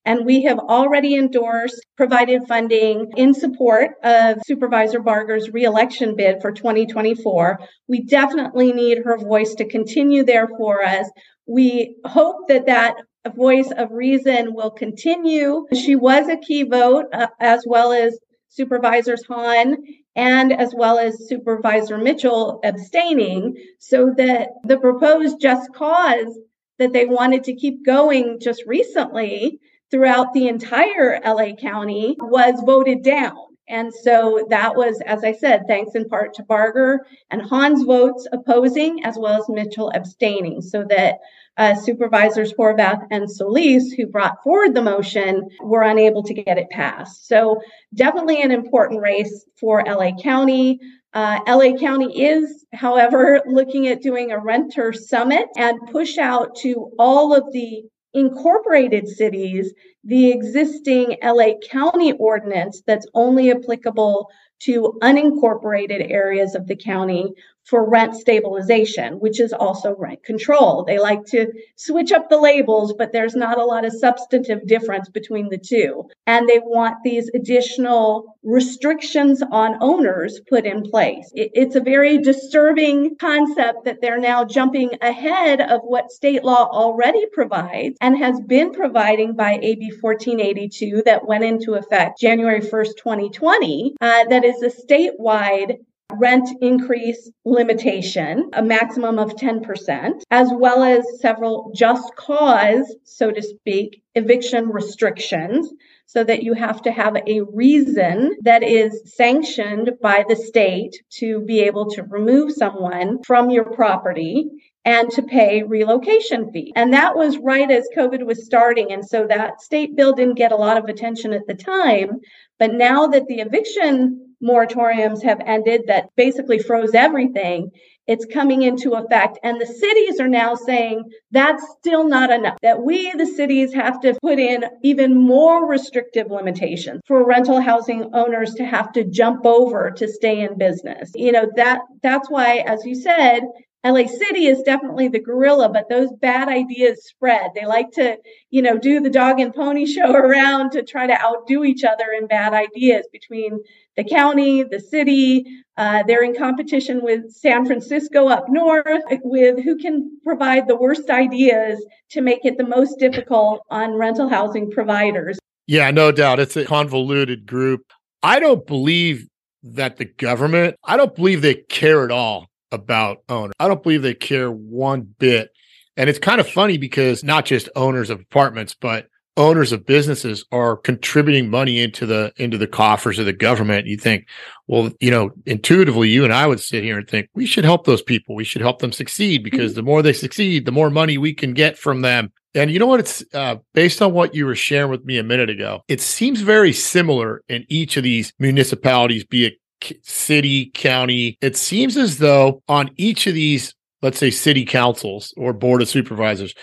And 0.05 0.27
we 0.27 0.43
have 0.43 0.59
already 0.59 1.15
endorsed, 1.15 1.87
provided 1.97 2.43
funding 2.49 3.11
in 3.17 3.33
support 3.33 3.91
of 4.03 4.39
Supervisor 4.45 4.99
Barger's 4.99 5.51
reelection 5.51 6.17
bid 6.17 6.43
for 6.43 6.51
2024. 6.51 7.61
We 7.87 8.03
definitely 8.03 8.73
need 8.73 8.99
her 9.05 9.17
voice 9.17 9.55
to 9.55 9.69
continue 9.69 10.25
there 10.25 10.49
for 10.49 10.83
us. 10.83 11.09
We 11.47 11.97
hope 12.05 12.49
that 12.49 12.67
that 12.67 12.97
voice 13.37 13.71
of 13.77 13.93
reason 13.93 14.55
will 14.55 14.71
continue. 14.71 15.67
She 15.73 15.95
was 15.95 16.29
a 16.29 16.37
key 16.37 16.65
vote, 16.65 17.07
uh, 17.13 17.29
as 17.39 17.65
well 17.67 17.93
as 17.93 18.19
Supervisors 18.49 19.25
Hahn 19.27 19.77
and 20.17 20.53
as 20.53 20.75
well 20.75 20.99
as 20.99 21.29
Supervisor 21.29 21.99
Mitchell 21.99 22.61
abstaining, 22.65 23.57
so 23.79 24.13
that 24.17 24.49
the 24.65 24.79
proposed 24.79 25.41
just 25.41 25.73
cause 25.75 26.39
that 26.79 26.93
they 26.93 27.07
wanted 27.07 27.45
to 27.45 27.55
keep 27.55 27.85
going 27.85 28.39
just 28.41 28.63
recently 28.67 29.59
throughout 29.91 30.33
the 30.33 30.49
entire 30.49 31.21
LA 31.25 31.53
County 31.55 32.17
was 32.19 32.63
voted 32.65 33.03
down. 33.03 33.52
And 33.69 33.95
so 33.95 34.47
that 34.51 34.75
was, 34.75 35.01
as 35.07 35.25
I 35.25 35.33
said, 35.33 35.63
thanks 35.67 35.95
in 35.95 36.09
part 36.09 36.35
to 36.35 36.43
Barger 36.43 37.07
and 37.31 37.41
Hahn's 37.41 37.85
votes 37.85 38.27
opposing, 38.33 39.05
as 39.05 39.17
well 39.19 39.41
as 39.41 39.49
Mitchell 39.49 39.93
abstaining, 39.95 40.61
so 40.61 40.85
that 40.89 41.21
uh, 41.57 41.75
Supervisors 41.75 42.53
Horvath 42.55 43.07
and 43.11 43.31
Solis, 43.31 43.93
who 43.93 44.07
brought 44.07 44.43
forward 44.43 44.75
the 44.75 44.83
motion, 44.83 45.49
were 45.61 45.83
unable 45.83 46.23
to 46.23 46.35
get 46.35 46.59
it 46.59 46.71
passed. 46.71 47.29
So 47.29 47.61
definitely 47.95 48.43
an 48.43 48.51
important 48.51 49.01
race 49.01 49.45
for 49.59 49.85
LA 49.87 50.13
County. 50.21 50.81
Uh, 51.15 51.41
LA 51.47 51.77
County 51.77 52.25
is, 52.25 52.65
however, 52.73 53.43
looking 53.47 53.87
at 53.89 54.03
doing 54.03 54.33
a 54.33 54.39
renter 54.39 54.93
summit 54.93 55.47
and 55.57 55.79
push 55.91 56.19
out 56.19 56.57
to 56.57 56.91
all 56.99 57.35
of 57.35 57.53
the 57.53 57.85
incorporated 58.15 59.09
cities 59.09 59.73
the 60.05 60.31
existing 60.31 61.17
LA 61.23 61.55
County 61.71 62.13
ordinance 62.15 62.83
that's 62.87 63.07
only 63.15 63.51
applicable 63.51 64.29
to 64.65 64.99
unincorporated 65.03 66.11
areas 66.11 66.55
of 66.55 66.67
the 66.67 66.77
county 66.77 67.35
for 67.65 67.89
rent 67.89 68.15
stabilization, 68.15 69.15
which 69.21 69.39
is 69.39 69.53
also 69.53 69.95
rent 69.97 70.23
control. 70.25 70.85
They 70.85 70.99
like 70.99 71.25
to 71.27 71.53
switch 71.77 72.11
up 72.13 72.29
the 72.29 72.41
labels, 72.41 72.93
but 72.93 73.13
there's 73.13 73.37
not 73.37 73.59
a 73.59 73.65
lot 73.65 73.85
of 73.85 73.93
substantive 73.93 74.67
difference 74.67 75.09
between 75.09 75.49
the 75.49 75.59
two. 75.59 76.09
And 76.27 76.49
they 76.49 76.59
want 76.59 76.97
these 77.05 77.31
additional 77.35 78.37
restrictions 78.43 79.43
on 79.53 79.77
owners 79.81 80.41
put 80.49 80.67
in 80.67 80.83
place. 80.83 81.31
It's 81.35 81.77
a 81.77 81.81
very 81.81 82.19
disturbing 82.19 83.17
concept 83.17 83.85
that 83.85 84.01
they're 84.01 84.19
now 84.19 84.45
jumping 84.45 84.91
ahead 85.01 85.61
of 85.61 85.81
what 85.85 86.11
state 86.11 86.43
law 86.43 86.69
already 86.73 87.25
provides 87.27 87.97
and 88.01 88.19
has 88.19 88.41
been 88.41 88.73
providing 88.73 89.37
by 89.37 89.61
AB 89.63 89.93
1482 90.01 91.03
that 91.07 91.27
went 91.27 91.45
into 91.45 91.75
effect 91.75 92.19
January 92.19 92.61
1st, 92.61 92.97
2020, 92.97 93.95
uh, 94.01 94.25
that 94.25 94.45
is 94.45 94.52
a 94.61 94.69
statewide 94.69 95.79
rent 96.13 96.49
increase 96.61 97.31
limitation, 97.45 98.51
a 98.53 98.63
maximum 98.63 99.19
of 99.19 99.35
10%, 99.37 100.23
as 100.31 100.51
well 100.53 100.83
as 100.83 101.05
several 101.21 101.73
just 101.75 102.15
cause, 102.17 102.95
so 103.05 103.31
to 103.31 103.43
speak, 103.43 104.03
eviction 104.15 104.69
restrictions, 104.69 105.73
so 106.07 106.23
that 106.23 106.43
you 106.43 106.53
have 106.53 106.83
to 106.83 106.93
have 106.93 107.17
a 107.27 107.41
reason 107.53 108.37
that 108.43 108.63
is 108.63 109.15
sanctioned 109.17 109.93
by 110.03 110.25
the 110.29 110.37
state 110.37 110.95
to 111.09 111.41
be 111.47 111.61
able 111.61 111.89
to 111.89 112.03
remove 112.03 112.53
someone 112.53 113.23
from 113.23 113.49
your 113.49 113.65
property 113.65 114.51
and 114.85 115.11
to 115.13 115.23
pay 115.23 115.63
relocation 115.63 116.53
fee. 116.53 116.73
And 116.77 116.93
that 116.93 117.17
was 117.17 117.39
right 117.39 117.71
as 117.71 117.89
COVID 117.97 118.27
was 118.27 118.45
starting. 118.45 118.93
And 118.93 119.07
so 119.07 119.27
that 119.29 119.63
state 119.63 119.97
bill 119.97 120.13
didn't 120.13 120.35
get 120.35 120.53
a 120.53 120.57
lot 120.57 120.77
of 120.77 120.85
attention 120.85 121.33
at 121.33 121.47
the 121.47 121.55
time. 121.55 122.21
But 122.59 122.75
now 122.75 123.07
that 123.07 123.27
the 123.27 123.41
eviction 123.41 124.32
moratoriums 124.43 125.23
have 125.23 125.41
ended 125.47 125.83
that 125.87 126.09
basically 126.17 126.59
froze 126.59 126.95
everything, 126.95 127.71
it's 128.07 128.27
coming 128.27 128.63
into 128.63 128.93
effect. 128.95 129.39
And 129.45 129.61
the 129.61 129.67
cities 129.67 130.19
are 130.21 130.29
now 130.29 130.55
saying 130.55 131.05
that's 131.31 131.65
still 131.79 132.09
not 132.09 132.31
enough, 132.31 132.59
that 132.63 132.83
we, 132.83 133.13
the 133.13 133.27
cities, 133.27 133.73
have 133.75 134.01
to 134.01 134.19
put 134.21 134.39
in 134.39 134.65
even 134.83 135.17
more 135.17 135.69
restrictive 135.69 136.31
limitations 136.31 137.01
for 137.07 137.27
rental 137.27 137.61
housing 137.61 138.11
owners 138.13 138.55
to 138.55 138.65
have 138.65 138.93
to 138.93 139.05
jump 139.05 139.47
over 139.47 139.93
to 139.97 140.09
stay 140.09 140.41
in 140.41 140.59
business. 140.59 141.13
You 141.15 141.33
know, 141.33 141.47
that 141.57 141.81
that's 142.03 142.29
why, 142.29 142.57
as 142.67 142.85
you 142.85 142.95
said, 142.95 143.43
LA 143.85 144.07
City 144.07 144.47
is 144.47 144.63
definitely 144.63 145.09
the 145.09 145.19
gorilla, 145.19 145.69
but 145.69 145.89
those 145.89 146.13
bad 146.13 146.49
ideas 146.49 147.05
spread. 147.05 147.51
They 147.55 147.67
like 147.67 147.91
to, 147.93 148.17
you 148.51 148.63
know, 148.63 148.79
do 148.79 149.01
the 149.01 149.11
dog 149.11 149.41
and 149.41 149.53
pony 149.53 149.87
show 149.87 150.13
around 150.15 150.71
to 150.73 150.83
try 150.83 151.07
to 151.09 151.21
outdo 151.21 151.65
each 151.65 151.83
other 151.83 152.13
in 152.17 152.29
bad 152.29 152.55
ideas 152.55 153.07
between 153.13 153.59
the 153.97 154.05
county, 154.05 154.63
the 154.63 154.79
city. 154.79 155.45
Uh, 155.77 156.05
they're 156.07 156.23
in 156.23 156.37
competition 156.37 157.03
with 157.03 157.33
San 157.33 157.67
Francisco 157.67 158.29
up 158.29 158.49
north, 158.49 159.03
with 159.25 159.63
who 159.65 159.77
can 159.77 160.17
provide 160.23 160.69
the 160.69 160.77
worst 160.77 161.11
ideas 161.11 161.85
to 162.11 162.21
make 162.21 162.45
it 162.45 162.59
the 162.59 162.67
most 162.67 163.01
difficult 163.01 163.63
on 163.71 163.95
rental 163.95 164.29
housing 164.29 164.71
providers. 164.71 165.41
Yeah, 165.67 165.91
no 165.91 166.13
doubt. 166.13 166.39
It's 166.39 166.57
a 166.57 166.65
convoluted 166.65 167.47
group. 167.47 167.93
I 168.23 168.39
don't 168.39 168.65
believe 168.65 169.27
that 169.65 169.97
the 169.97 170.05
government, 170.05 170.77
I 170.85 170.97
don't 170.97 171.15
believe 171.15 171.43
they 171.43 171.55
care 171.55 172.05
at 172.05 172.13
all 172.13 172.47
about 172.73 173.23
owners. 173.29 173.55
I 173.61 173.69
don't 173.69 173.83
believe 173.83 174.03
they 174.03 174.15
care 174.15 174.51
one 174.51 175.03
bit. 175.03 175.51
And 175.97 176.09
it's 176.09 176.19
kind 176.19 176.41
of 176.41 176.49
funny 176.49 176.79
because 176.79 177.23
not 177.23 177.45
just 177.45 177.69
owners 177.77 178.11
of 178.11 178.19
apartments, 178.19 178.75
but 178.75 179.09
owners 179.37 179.73
of 179.73 179.87
businesses 179.87 180.45
are 180.53 180.77
contributing 180.77 181.49
money 181.49 181.81
into 181.81 182.05
the 182.05 182.33
into 182.37 182.59
the 182.59 182.67
coffers 182.67 183.19
of 183.19 183.25
the 183.25 183.33
government 183.33 183.87
you 183.87 183.97
think 183.97 184.29
well 184.67 184.91
you 185.01 185.11
know 185.11 185.31
intuitively 185.47 186.11
you 186.11 186.23
and 186.23 186.35
i 186.35 186.47
would 186.47 186.61
sit 186.61 186.85
here 186.85 186.99
and 186.99 187.09
think 187.09 187.29
we 187.35 187.47
should 187.47 187.65
help 187.65 187.87
those 187.87 188.03
people 188.03 188.35
we 188.35 188.45
should 188.45 188.61
help 188.61 188.81
them 188.81 188.93
succeed 188.93 189.43
because 189.43 189.73
mm-hmm. 189.73 189.77
the 189.77 189.83
more 189.83 190.03
they 190.03 190.13
succeed 190.13 190.67
the 190.67 190.73
more 190.73 190.91
money 190.91 191.17
we 191.17 191.33
can 191.33 191.55
get 191.55 191.79
from 191.79 192.03
them 192.03 192.31
and 192.55 192.71
you 192.71 192.79
know 192.79 192.87
what 192.87 193.01
it's 193.01 193.25
uh, 193.33 193.57
based 193.73 194.03
on 194.03 194.13
what 194.13 194.35
you 194.35 194.45
were 194.45 194.55
sharing 194.55 194.91
with 194.91 195.05
me 195.07 195.17
a 195.17 195.23
minute 195.23 195.49
ago 195.49 195.83
it 195.89 196.03
seems 196.03 196.43
very 196.43 196.73
similar 196.73 197.43
in 197.49 197.65
each 197.71 197.97
of 197.97 198.03
these 198.03 198.35
municipalities 198.39 199.25
be 199.25 199.47
it 199.47 199.55
city 200.03 200.67
county 200.75 201.37
it 201.41 201.57
seems 201.57 201.97
as 201.97 202.19
though 202.19 202.63
on 202.69 202.91
each 202.97 203.27
of 203.27 203.35
these 203.35 203.75
let's 204.03 204.19
say 204.19 204.31
city 204.31 204.65
councils 204.65 205.33
or 205.37 205.53
board 205.53 205.83
of 205.83 205.89
supervisors 205.89 206.55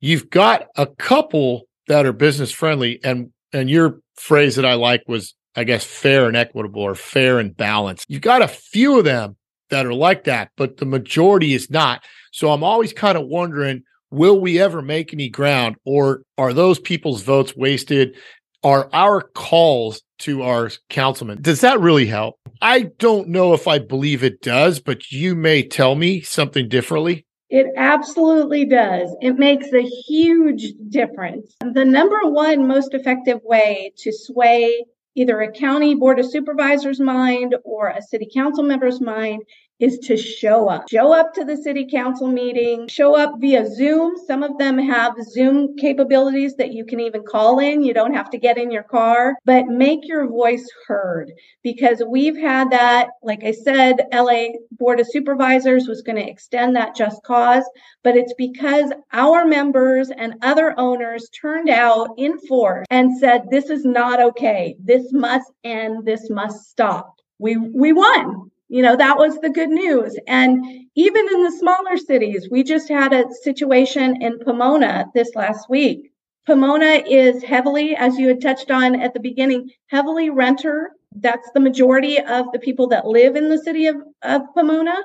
you've 0.00 0.30
got 0.30 0.66
a 0.76 0.86
couple 0.86 1.62
that 1.88 2.06
are 2.06 2.12
business 2.12 2.50
friendly 2.50 3.00
and 3.04 3.30
and 3.52 3.68
your 3.68 4.00
phrase 4.16 4.56
that 4.56 4.64
I 4.64 4.74
like 4.74 5.02
was 5.06 5.34
I 5.54 5.64
guess 5.64 5.84
fair 5.84 6.26
and 6.26 6.36
equitable 6.36 6.82
or 6.82 6.94
fair 6.94 7.38
and 7.38 7.54
balanced. 7.54 8.06
You've 8.08 8.22
got 8.22 8.42
a 8.42 8.48
few 8.48 8.98
of 8.98 9.04
them 9.04 9.36
that 9.70 9.84
are 9.84 9.92
like 9.94 10.24
that, 10.24 10.50
but 10.56 10.78
the 10.78 10.86
majority 10.86 11.52
is 11.52 11.70
not. 11.70 12.02
So 12.30 12.50
I'm 12.50 12.64
always 12.64 12.92
kind 12.92 13.18
of 13.18 13.26
wondering 13.26 13.82
will 14.10 14.38
we 14.38 14.60
ever 14.60 14.82
make 14.82 15.14
any 15.14 15.30
ground 15.30 15.74
or 15.86 16.22
are 16.36 16.52
those 16.52 16.78
people's 16.78 17.22
votes 17.22 17.56
wasted? 17.56 18.14
Are 18.64 18.88
our 18.92 19.22
calls 19.22 20.02
to 20.20 20.42
our 20.42 20.70
councilmen, 20.88 21.42
does 21.42 21.62
that 21.62 21.80
really 21.80 22.06
help? 22.06 22.36
I 22.60 22.82
don't 22.98 23.28
know 23.28 23.54
if 23.54 23.66
I 23.66 23.80
believe 23.80 24.22
it 24.22 24.40
does, 24.40 24.78
but 24.78 25.10
you 25.10 25.34
may 25.34 25.66
tell 25.66 25.96
me 25.96 26.20
something 26.20 26.68
differently. 26.68 27.26
It 27.50 27.66
absolutely 27.76 28.64
does. 28.64 29.14
It 29.20 29.36
makes 29.36 29.72
a 29.72 29.82
huge 29.82 30.74
difference. 30.88 31.56
The 31.60 31.84
number 31.84 32.20
one 32.22 32.68
most 32.68 32.94
effective 32.94 33.40
way 33.42 33.92
to 33.98 34.12
sway 34.12 34.84
either 35.16 35.40
a 35.40 35.50
county 35.50 35.96
board 35.96 36.20
of 36.20 36.30
supervisors 36.30 37.00
mind 37.00 37.56
or 37.64 37.88
a 37.88 38.00
city 38.00 38.28
council 38.32 38.62
member's 38.62 39.00
mind 39.00 39.42
is 39.82 39.98
to 39.98 40.16
show 40.16 40.68
up. 40.68 40.88
Show 40.88 41.12
up 41.12 41.34
to 41.34 41.44
the 41.44 41.56
city 41.56 41.84
council 41.90 42.28
meeting, 42.28 42.86
show 42.86 43.16
up 43.16 43.34
via 43.40 43.68
Zoom. 43.68 44.14
Some 44.28 44.44
of 44.44 44.56
them 44.56 44.78
have 44.78 45.16
Zoom 45.24 45.76
capabilities 45.76 46.54
that 46.54 46.72
you 46.72 46.84
can 46.84 47.00
even 47.00 47.24
call 47.24 47.58
in. 47.58 47.82
You 47.82 47.92
don't 47.92 48.14
have 48.14 48.30
to 48.30 48.38
get 48.38 48.58
in 48.58 48.70
your 48.70 48.84
car, 48.84 49.34
but 49.44 49.66
make 49.66 50.06
your 50.06 50.28
voice 50.28 50.64
heard 50.86 51.32
because 51.64 52.00
we've 52.08 52.36
had 52.36 52.70
that. 52.70 53.08
Like 53.24 53.42
I 53.42 53.50
said, 53.50 54.06
LA 54.12 54.50
Board 54.70 55.00
of 55.00 55.08
Supervisors 55.10 55.88
was 55.88 56.00
going 56.00 56.16
to 56.16 56.30
extend 56.30 56.76
that 56.76 56.94
just 56.94 57.20
cause, 57.24 57.64
but 58.04 58.16
it's 58.16 58.34
because 58.38 58.92
our 59.12 59.44
members 59.44 60.10
and 60.16 60.34
other 60.42 60.78
owners 60.78 61.28
turned 61.30 61.68
out 61.68 62.10
in 62.18 62.38
force 62.46 62.86
and 62.90 63.18
said, 63.18 63.46
this 63.50 63.68
is 63.68 63.84
not 63.84 64.22
okay. 64.22 64.76
This 64.78 65.12
must 65.12 65.50
end. 65.64 66.04
This 66.06 66.30
must 66.30 66.70
stop. 66.70 67.16
We, 67.40 67.56
we 67.56 67.92
won 67.92 68.51
you 68.72 68.80
know 68.80 68.96
that 68.96 69.18
was 69.18 69.38
the 69.40 69.50
good 69.50 69.68
news. 69.68 70.18
And 70.26 70.64
even 70.94 71.26
in 71.28 71.44
the 71.44 71.52
smaller 71.52 71.98
cities 71.98 72.48
we 72.50 72.64
just 72.64 72.88
had 72.88 73.12
a 73.12 73.30
situation 73.42 74.22
in 74.22 74.38
pomona 74.38 75.10
this 75.14 75.34
last 75.34 75.68
week. 75.68 76.10
Pomona 76.46 77.02
is 77.06 77.42
heavily 77.42 77.94
as 77.94 78.18
you 78.18 78.28
had 78.28 78.40
touched 78.40 78.70
on 78.70 78.98
at 78.98 79.12
the 79.12 79.20
beginning 79.20 79.70
heavily 79.88 80.30
renter. 80.30 80.92
That's 81.16 81.50
the 81.52 81.60
majority 81.60 82.18
of 82.18 82.46
the 82.52 82.58
people 82.58 82.86
that 82.88 83.06
live 83.06 83.36
in 83.36 83.50
the 83.50 83.58
city 83.58 83.88
of, 83.88 83.96
of 84.22 84.40
pomona. 84.54 84.96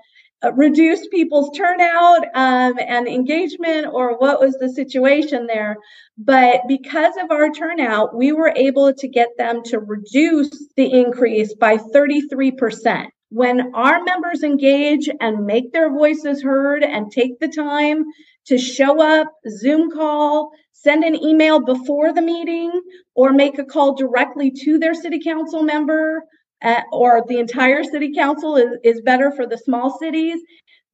uh, 0.44 0.52
reduce 0.54 1.08
people's 1.08 1.56
turnout 1.58 2.26
um, 2.36 2.74
and 2.80 3.08
engagement 3.08 3.88
or 3.92 4.18
what 4.18 4.40
was 4.40 4.54
the 4.56 4.70
situation 4.70 5.48
there. 5.48 5.78
But 6.18 6.62
because 6.68 7.16
of 7.22 7.32
our 7.32 7.52
turnout, 7.52 8.16
we 8.16 8.32
were 8.32 8.54
able 8.56 8.94
to 8.94 9.08
get 9.08 9.30
them 9.38 9.64
to 9.66 9.80
reduce 9.80 10.52
the 10.76 10.92
increase 10.92 11.54
by 11.56 11.78
33%. 11.78 13.08
When 13.30 13.74
our 13.74 14.04
members 14.04 14.44
engage 14.44 15.10
and 15.20 15.46
make 15.46 15.74
their 15.74 15.90
voices 15.90 16.44
heard 16.44 16.84
and 16.84 17.12
take 17.12 17.40
the 17.40 17.48
time 17.48 18.06
to 18.46 18.58
show 18.58 19.02
up, 19.02 19.28
Zoom 19.50 19.90
call, 19.92 20.52
send 20.72 21.04
an 21.04 21.16
email 21.16 21.60
before 21.60 22.14
the 22.14 22.22
meeting, 22.22 22.72
or 23.16 23.34
make 23.34 23.58
a 23.58 23.66
call 23.66 23.96
directly 23.96 24.52
to 24.64 24.78
their 24.78 24.94
city 24.94 25.20
council 25.20 25.64
member, 25.64 26.24
uh, 26.66 26.82
or 26.92 27.24
the 27.28 27.40
entire 27.40 27.84
city 27.84 28.14
council 28.14 28.58
is, 28.58 28.78
is 28.84 29.02
better 29.02 29.32
for 29.32 29.46
the 29.46 29.58
small 29.58 29.98
cities, 30.00 30.40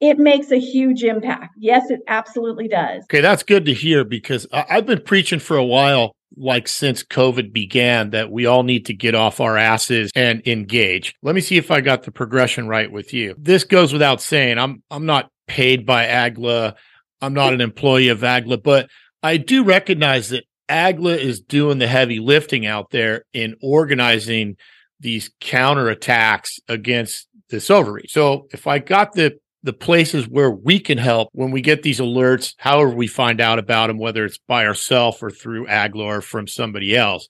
it 0.02 0.18
makes 0.18 0.52
a 0.52 0.60
huge 0.60 1.04
impact. 1.04 1.56
Yes, 1.58 1.90
it 1.90 2.02
absolutely 2.08 2.68
does. 2.68 3.04
Okay, 3.04 3.22
that's 3.22 3.44
good 3.44 3.66
to 3.66 3.74
hear 3.74 4.04
because 4.04 4.46
I've 4.52 4.86
been 4.86 5.02
preaching 5.02 5.40
for 5.40 5.56
a 5.56 5.64
while 5.64 6.14
like 6.38 6.68
since 6.68 7.04
COVID 7.04 7.54
began 7.54 8.10
that 8.12 8.32
we 8.32 8.46
all 8.46 8.64
need 8.64 8.86
to 8.88 8.94
get 8.94 9.16
off 9.16 9.40
our 9.40 9.58
asses 9.58 10.12
and 10.16 10.46
engage. 10.48 11.14
Let 11.22 11.36
me 11.36 11.42
see 11.42 11.58
if 11.58 11.72
I 11.72 11.82
got 11.82 12.04
the 12.04 12.12
progression 12.12 12.68
right 12.68 12.92
with 12.92 13.14
you. 13.14 13.36
This 13.38 13.64
goes 13.64 13.94
without 13.94 14.22
saying. 14.22 14.58
I'm 14.58 14.82
I'm 14.92 15.06
not 15.06 15.30
paid 15.48 15.86
by 15.86 16.06
AGLA. 16.06 16.76
I'm 17.22 17.34
not 17.34 17.54
an 17.54 17.62
employee 17.62 18.10
of 18.10 18.22
AGLA, 18.22 18.62
but 18.64 18.90
I 19.22 19.38
do 19.38 19.64
recognize 19.64 20.30
that 20.30 20.46
AGLA 20.70 21.18
is 21.18 21.42
doing 21.42 21.78
the 21.78 21.88
heavy 21.88 22.20
lifting 22.20 22.66
out 22.66 22.90
there 22.92 23.26
in 23.34 23.56
organizing 23.62 24.56
these 25.02 25.32
counterattacks 25.42 26.60
against 26.68 27.28
this 27.50 27.70
overreach. 27.70 28.12
So 28.12 28.48
if 28.52 28.68
I 28.68 28.80
got 28.80 29.14
the 29.14 29.38
the 29.64 29.74
places 29.74 30.28
where 30.28 30.50
we 30.50 30.80
can 30.80 30.98
help 30.98 31.30
when 31.34 31.52
we 31.52 31.62
get 31.62 31.84
these 31.84 32.00
alerts, 32.00 32.56
however 32.58 32.96
we 32.96 33.06
find 33.06 33.40
out 33.40 33.60
about 33.60 33.88
them, 33.88 34.00
whether 34.00 34.26
it's 34.26 34.40
by 34.48 34.66
ourselves 34.66 35.20
or 35.22 35.30
through 35.30 35.68
AGLA 35.68 36.04
or 36.04 36.22
from 36.22 36.48
somebody 36.48 36.96
else, 36.96 37.28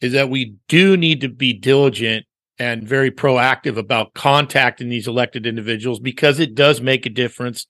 is 0.00 0.12
that 0.12 0.30
we 0.30 0.54
do 0.68 0.96
need 0.96 1.22
to 1.22 1.28
be 1.28 1.52
diligent 1.52 2.24
and 2.58 2.86
very 2.86 3.10
proactive 3.10 3.76
about 3.76 4.14
contacting 4.14 4.88
these 4.88 5.08
elected 5.08 5.44
individuals 5.44 5.98
because 5.98 6.38
it 6.38 6.54
does 6.54 6.80
make 6.80 7.06
a 7.06 7.10
difference. 7.10 7.66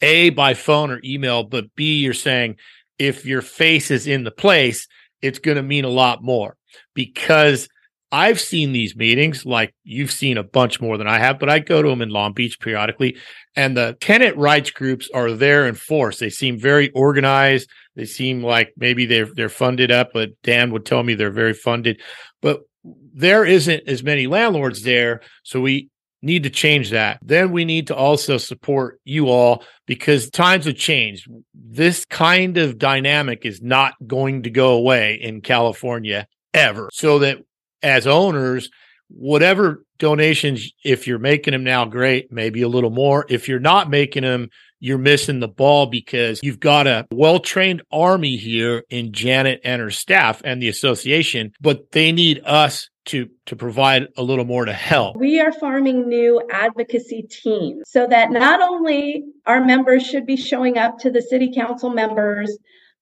A 0.00 0.30
by 0.30 0.54
phone 0.54 0.92
or 0.92 1.00
email, 1.02 1.42
but 1.42 1.74
B, 1.74 1.98
you're 1.98 2.14
saying 2.14 2.56
if 3.00 3.26
your 3.26 3.42
face 3.42 3.90
is 3.90 4.06
in 4.06 4.22
the 4.22 4.30
place, 4.30 4.86
it's 5.22 5.40
going 5.40 5.56
to 5.56 5.62
mean 5.62 5.84
a 5.84 5.88
lot 5.88 6.22
more 6.22 6.56
because 6.94 7.68
I've 8.10 8.40
seen 8.40 8.72
these 8.72 8.96
meetings, 8.96 9.44
like 9.44 9.74
you've 9.84 10.10
seen 10.10 10.38
a 10.38 10.42
bunch 10.42 10.80
more 10.80 10.96
than 10.96 11.06
I 11.06 11.18
have, 11.18 11.38
but 11.38 11.50
I 11.50 11.58
go 11.58 11.82
to 11.82 11.88
them 11.88 12.00
in 12.00 12.08
Long 12.08 12.32
Beach 12.32 12.58
periodically. 12.58 13.18
And 13.54 13.76
the 13.76 13.96
tenant 14.00 14.36
rights 14.36 14.70
groups 14.70 15.10
are 15.12 15.32
there 15.32 15.66
in 15.66 15.74
force. 15.74 16.18
They 16.18 16.30
seem 16.30 16.58
very 16.58 16.90
organized. 16.90 17.68
They 17.96 18.06
seem 18.06 18.42
like 18.42 18.72
maybe 18.76 19.04
they're 19.04 19.28
they're 19.34 19.48
funded 19.48 19.90
up, 19.90 20.10
but 20.14 20.30
Dan 20.42 20.72
would 20.72 20.86
tell 20.86 21.02
me 21.02 21.14
they're 21.14 21.30
very 21.30 21.54
funded. 21.54 22.00
But 22.40 22.60
there 22.84 23.44
isn't 23.44 23.88
as 23.88 24.02
many 24.02 24.26
landlords 24.26 24.82
there. 24.82 25.20
So 25.42 25.60
we 25.60 25.90
need 26.22 26.44
to 26.44 26.50
change 26.50 26.90
that. 26.90 27.18
Then 27.22 27.52
we 27.52 27.64
need 27.64 27.88
to 27.88 27.94
also 27.94 28.38
support 28.38 29.00
you 29.04 29.28
all 29.28 29.62
because 29.86 30.30
times 30.30 30.64
have 30.64 30.76
changed. 30.76 31.28
This 31.54 32.04
kind 32.04 32.56
of 32.56 32.78
dynamic 32.78 33.44
is 33.44 33.60
not 33.62 33.94
going 34.06 34.44
to 34.44 34.50
go 34.50 34.72
away 34.72 35.14
in 35.14 35.40
California 35.40 36.26
ever. 36.54 36.88
So 36.92 37.18
that 37.20 37.38
as 37.82 38.06
owners, 38.06 38.70
whatever 39.08 39.84
donations, 39.98 40.72
if 40.84 41.06
you're 41.06 41.18
making 41.18 41.52
them 41.52 41.64
now, 41.64 41.84
great, 41.84 42.32
maybe 42.32 42.62
a 42.62 42.68
little 42.68 42.90
more. 42.90 43.26
If 43.28 43.48
you're 43.48 43.58
not 43.58 43.90
making 43.90 44.22
them, 44.22 44.50
you're 44.80 44.98
missing 44.98 45.40
the 45.40 45.48
ball 45.48 45.86
because 45.86 46.40
you've 46.42 46.60
got 46.60 46.86
a 46.86 47.06
well 47.10 47.40
trained 47.40 47.82
army 47.90 48.36
here 48.36 48.84
in 48.90 49.12
Janet 49.12 49.60
and 49.64 49.82
her 49.82 49.90
staff 49.90 50.40
and 50.44 50.62
the 50.62 50.68
association, 50.68 51.52
but 51.60 51.90
they 51.92 52.12
need 52.12 52.40
us 52.44 52.88
to 53.06 53.28
to 53.46 53.56
provide 53.56 54.06
a 54.16 54.22
little 54.22 54.44
more 54.44 54.66
to 54.66 54.72
help. 54.72 55.16
We 55.16 55.40
are 55.40 55.52
forming 55.52 56.08
new 56.08 56.42
advocacy 56.52 57.22
teams 57.22 57.82
so 57.86 58.06
that 58.06 58.30
not 58.30 58.60
only 58.60 59.24
our 59.46 59.64
members 59.64 60.06
should 60.06 60.26
be 60.26 60.36
showing 60.36 60.78
up 60.78 60.98
to 60.98 61.10
the 61.10 61.22
city 61.22 61.50
council 61.52 61.90
members 61.90 62.56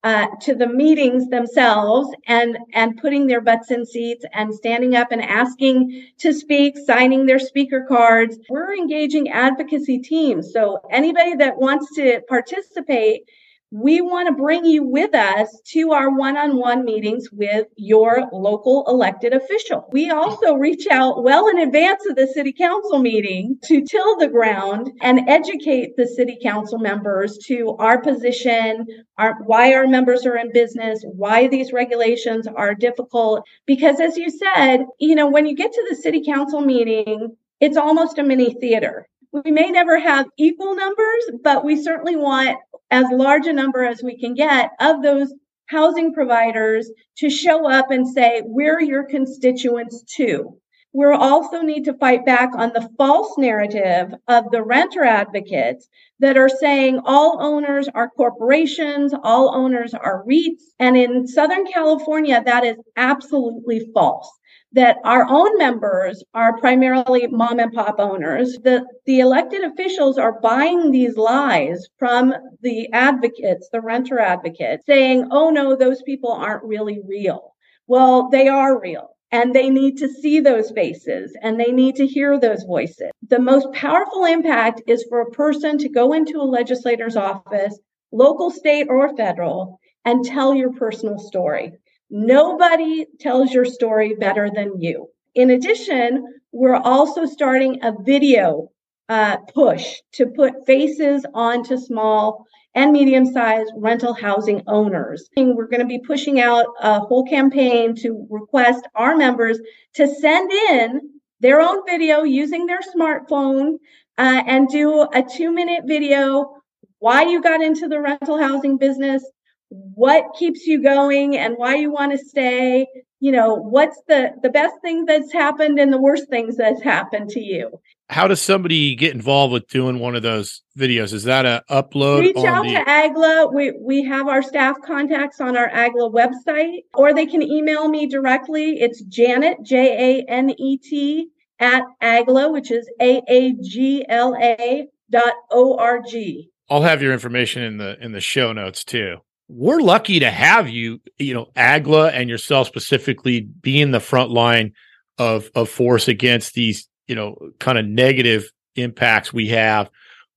uh, 0.06 0.28
to 0.40 0.54
the 0.54 0.68
meetings 0.68 1.28
themselves 1.30 2.08
and 2.28 2.56
and 2.74 2.96
putting 2.96 3.26
their 3.26 3.40
butts 3.40 3.72
in 3.72 3.84
seats 3.84 4.24
and 4.32 4.54
standing 4.54 4.94
up 4.94 5.10
and 5.10 5.20
asking 5.20 6.06
to 6.16 6.32
speak 6.32 6.78
signing 6.78 7.26
their 7.26 7.40
speaker 7.40 7.84
cards. 7.88 8.38
We're 8.48 8.76
engaging 8.76 9.30
advocacy 9.30 9.98
teams. 9.98 10.52
So 10.52 10.78
anybody 10.92 11.34
that 11.34 11.58
wants 11.58 11.92
to 11.96 12.20
participate 12.28 13.28
we 13.72 14.00
want 14.00 14.28
to 14.28 14.34
bring 14.34 14.64
you 14.64 14.84
with 14.84 15.14
us 15.14 15.48
to 15.72 15.90
our 15.90 16.16
one 16.16 16.36
on 16.36 16.56
one 16.56 16.84
meetings 16.84 17.28
with 17.32 17.66
your 17.76 18.28
local 18.32 18.84
elected 18.86 19.34
official. 19.34 19.88
We 19.90 20.10
also 20.10 20.54
reach 20.54 20.86
out 20.88 21.24
well 21.24 21.48
in 21.48 21.58
advance 21.58 22.06
of 22.08 22.14
the 22.14 22.28
city 22.28 22.52
council 22.52 23.00
meeting 23.00 23.58
to 23.64 23.82
till 23.82 24.16
the 24.18 24.28
ground 24.28 24.92
and 25.02 25.28
educate 25.28 25.96
the 25.96 26.06
city 26.06 26.38
council 26.40 26.78
members 26.78 27.38
to 27.46 27.76
our 27.80 28.00
position, 28.00 28.86
our, 29.18 29.34
why 29.44 29.74
our 29.74 29.88
members 29.88 30.24
are 30.26 30.36
in 30.36 30.52
business, 30.52 31.04
why 31.04 31.48
these 31.48 31.72
regulations 31.72 32.46
are 32.46 32.74
difficult. 32.74 33.44
Because 33.66 33.98
as 34.00 34.16
you 34.16 34.30
said, 34.30 34.84
you 35.00 35.16
know, 35.16 35.28
when 35.28 35.44
you 35.44 35.56
get 35.56 35.72
to 35.72 35.86
the 35.90 35.96
city 35.96 36.22
council 36.24 36.60
meeting, 36.60 37.36
it's 37.60 37.76
almost 37.76 38.18
a 38.18 38.22
mini 38.22 38.54
theater 38.54 39.08
we 39.44 39.50
may 39.50 39.70
never 39.70 39.98
have 39.98 40.26
equal 40.38 40.74
numbers, 40.74 41.30
but 41.42 41.64
we 41.64 41.82
certainly 41.82 42.16
want 42.16 42.58
as 42.90 43.04
large 43.10 43.46
a 43.46 43.52
number 43.52 43.84
as 43.84 44.02
we 44.02 44.18
can 44.18 44.34
get 44.34 44.70
of 44.80 45.02
those 45.02 45.32
housing 45.66 46.14
providers 46.14 46.90
to 47.18 47.28
show 47.28 47.68
up 47.68 47.90
and 47.90 48.06
say, 48.06 48.42
we're 48.44 48.80
your 48.80 49.04
constituents 49.04 50.02
too. 50.02 50.58
We 50.92 51.04
also 51.04 51.60
need 51.60 51.84
to 51.84 51.94
fight 51.94 52.24
back 52.24 52.50
on 52.54 52.72
the 52.72 52.88
false 52.96 53.36
narrative 53.36 54.14
of 54.28 54.50
the 54.50 54.62
renter 54.62 55.04
advocates 55.04 55.88
that 56.20 56.38
are 56.38 56.48
saying 56.48 57.00
all 57.04 57.38
owners 57.42 57.88
are 57.94 58.08
corporations, 58.08 59.12
all 59.22 59.54
owners 59.54 59.92
are 59.92 60.24
REITs. 60.24 60.62
And 60.78 60.96
in 60.96 61.26
Southern 61.26 61.66
California, 61.66 62.42
that 62.44 62.64
is 62.64 62.76
absolutely 62.96 63.90
false 63.92 64.30
that 64.72 64.98
our 65.04 65.26
own 65.28 65.56
members 65.56 66.22
are 66.34 66.58
primarily 66.58 67.26
mom 67.28 67.60
and 67.60 67.72
pop 67.72 67.96
owners. 67.98 68.58
The, 68.62 68.84
the 69.06 69.20
elected 69.20 69.64
officials 69.64 70.18
are 70.18 70.40
buying 70.40 70.90
these 70.90 71.16
lies 71.16 71.88
from 71.98 72.34
the 72.60 72.92
advocates, 72.92 73.70
the 73.72 73.80
renter 73.80 74.18
advocates, 74.18 74.84
saying, 74.84 75.28
oh 75.30 75.48
no, 75.48 75.76
those 75.76 76.02
people 76.02 76.30
aren't 76.30 76.64
really 76.64 77.00
real. 77.06 77.54
Well, 77.86 78.28
they 78.28 78.48
are 78.48 78.78
real. 78.78 79.15
And 79.32 79.54
they 79.54 79.70
need 79.70 79.98
to 79.98 80.08
see 80.08 80.40
those 80.40 80.70
faces 80.70 81.36
and 81.42 81.58
they 81.58 81.72
need 81.72 81.96
to 81.96 82.06
hear 82.06 82.38
those 82.38 82.62
voices. 82.62 83.10
The 83.28 83.40
most 83.40 83.72
powerful 83.72 84.24
impact 84.24 84.82
is 84.86 85.04
for 85.08 85.20
a 85.20 85.30
person 85.30 85.78
to 85.78 85.88
go 85.88 86.12
into 86.12 86.40
a 86.40 86.44
legislator's 86.44 87.16
office, 87.16 87.78
local, 88.12 88.50
state, 88.50 88.86
or 88.88 89.14
federal, 89.16 89.80
and 90.04 90.24
tell 90.24 90.54
your 90.54 90.72
personal 90.72 91.18
story. 91.18 91.72
Nobody 92.08 93.06
tells 93.18 93.52
your 93.52 93.64
story 93.64 94.14
better 94.14 94.48
than 94.54 94.80
you. 94.80 95.08
In 95.34 95.50
addition, 95.50 96.34
we're 96.52 96.76
also 96.76 97.26
starting 97.26 97.80
a 97.82 97.92
video 98.00 98.70
uh, 99.08 99.36
push 99.52 99.96
to 100.12 100.26
put 100.26 100.66
faces 100.66 101.26
onto 101.34 101.76
small 101.76 102.46
and 102.76 102.92
medium 102.92 103.26
sized 103.26 103.72
rental 103.76 104.12
housing 104.14 104.62
owners. 104.68 105.28
We're 105.36 105.66
going 105.66 105.80
to 105.80 105.86
be 105.86 105.98
pushing 105.98 106.40
out 106.40 106.66
a 106.80 107.00
whole 107.00 107.24
campaign 107.24 107.96
to 107.96 108.26
request 108.30 108.86
our 108.94 109.16
members 109.16 109.58
to 109.94 110.06
send 110.06 110.52
in 110.52 111.00
their 111.40 111.60
own 111.60 111.84
video 111.86 112.22
using 112.22 112.66
their 112.66 112.80
smartphone 112.80 113.78
uh, 114.18 114.42
and 114.46 114.68
do 114.68 115.08
a 115.12 115.22
two 115.22 115.50
minute 115.50 115.84
video 115.86 116.52
why 116.98 117.22
you 117.22 117.42
got 117.42 117.62
into 117.62 117.88
the 117.88 118.00
rental 118.00 118.38
housing 118.38 118.78
business, 118.78 119.24
what 119.68 120.24
keeps 120.38 120.66
you 120.66 120.82
going, 120.82 121.36
and 121.36 121.54
why 121.56 121.76
you 121.76 121.90
want 121.90 122.12
to 122.12 122.18
stay. 122.18 122.86
You 123.20 123.32
know, 123.32 123.54
what's 123.54 124.00
the 124.08 124.32
the 124.42 124.50
best 124.50 124.74
thing 124.82 125.06
that's 125.06 125.32
happened 125.32 125.78
and 125.78 125.92
the 125.92 126.00
worst 126.00 126.28
things 126.28 126.56
that's 126.56 126.82
happened 126.82 127.30
to 127.30 127.40
you. 127.40 127.70
How 128.08 128.28
does 128.28 128.40
somebody 128.40 128.94
get 128.94 129.14
involved 129.14 129.52
with 129.52 129.66
doing 129.68 129.98
one 129.98 130.14
of 130.14 130.22
those 130.22 130.62
videos? 130.78 131.12
Is 131.12 131.24
that 131.24 131.46
a 131.46 131.64
upload? 131.70 132.20
Reach 132.20 132.36
out 132.44 132.64
the- 132.64 132.74
to 132.74 132.84
AGLA. 132.84 133.52
We 133.54 133.72
we 133.80 134.04
have 134.04 134.28
our 134.28 134.42
staff 134.42 134.76
contacts 134.84 135.40
on 135.40 135.56
our 135.56 135.68
AGLA 135.70 136.12
website, 136.12 136.84
or 136.94 137.14
they 137.14 137.26
can 137.26 137.42
email 137.42 137.88
me 137.88 138.06
directly. 138.06 138.80
It's 138.80 139.02
Janet 139.02 139.58
J 139.64 140.20
A 140.20 140.30
N 140.30 140.50
E 140.58 140.76
T 140.76 141.28
at 141.58 141.82
AGLA, 142.02 142.52
which 142.52 142.70
is 142.70 142.88
A 143.00 143.22
A 143.28 143.54
G 143.62 144.04
L 144.08 144.36
A 144.40 144.86
dot 145.10 145.34
O 145.50 145.76
R 145.76 146.00
G. 146.00 146.50
I'll 146.68 146.82
have 146.82 147.02
your 147.02 147.12
information 147.12 147.62
in 147.62 147.78
the 147.78 147.96
in 148.04 148.12
the 148.12 148.20
show 148.20 148.52
notes 148.52 148.84
too. 148.84 149.18
We're 149.48 149.80
lucky 149.80 150.20
to 150.20 150.30
have 150.30 150.68
you, 150.68 151.00
you 151.18 151.34
know, 151.34 151.46
AGLA 151.56 152.10
and 152.12 152.28
yourself 152.28 152.66
specifically 152.66 153.40
being 153.40 153.90
the 153.90 154.00
front 154.00 154.30
line 154.30 154.72
of 155.18 155.50
of 155.54 155.68
force 155.68 156.08
against 156.08 156.54
these, 156.54 156.88
you 157.06 157.14
know, 157.14 157.36
kind 157.58 157.78
of 157.78 157.86
negative 157.86 158.50
impacts 158.74 159.32
we 159.32 159.48
have. 159.48 159.88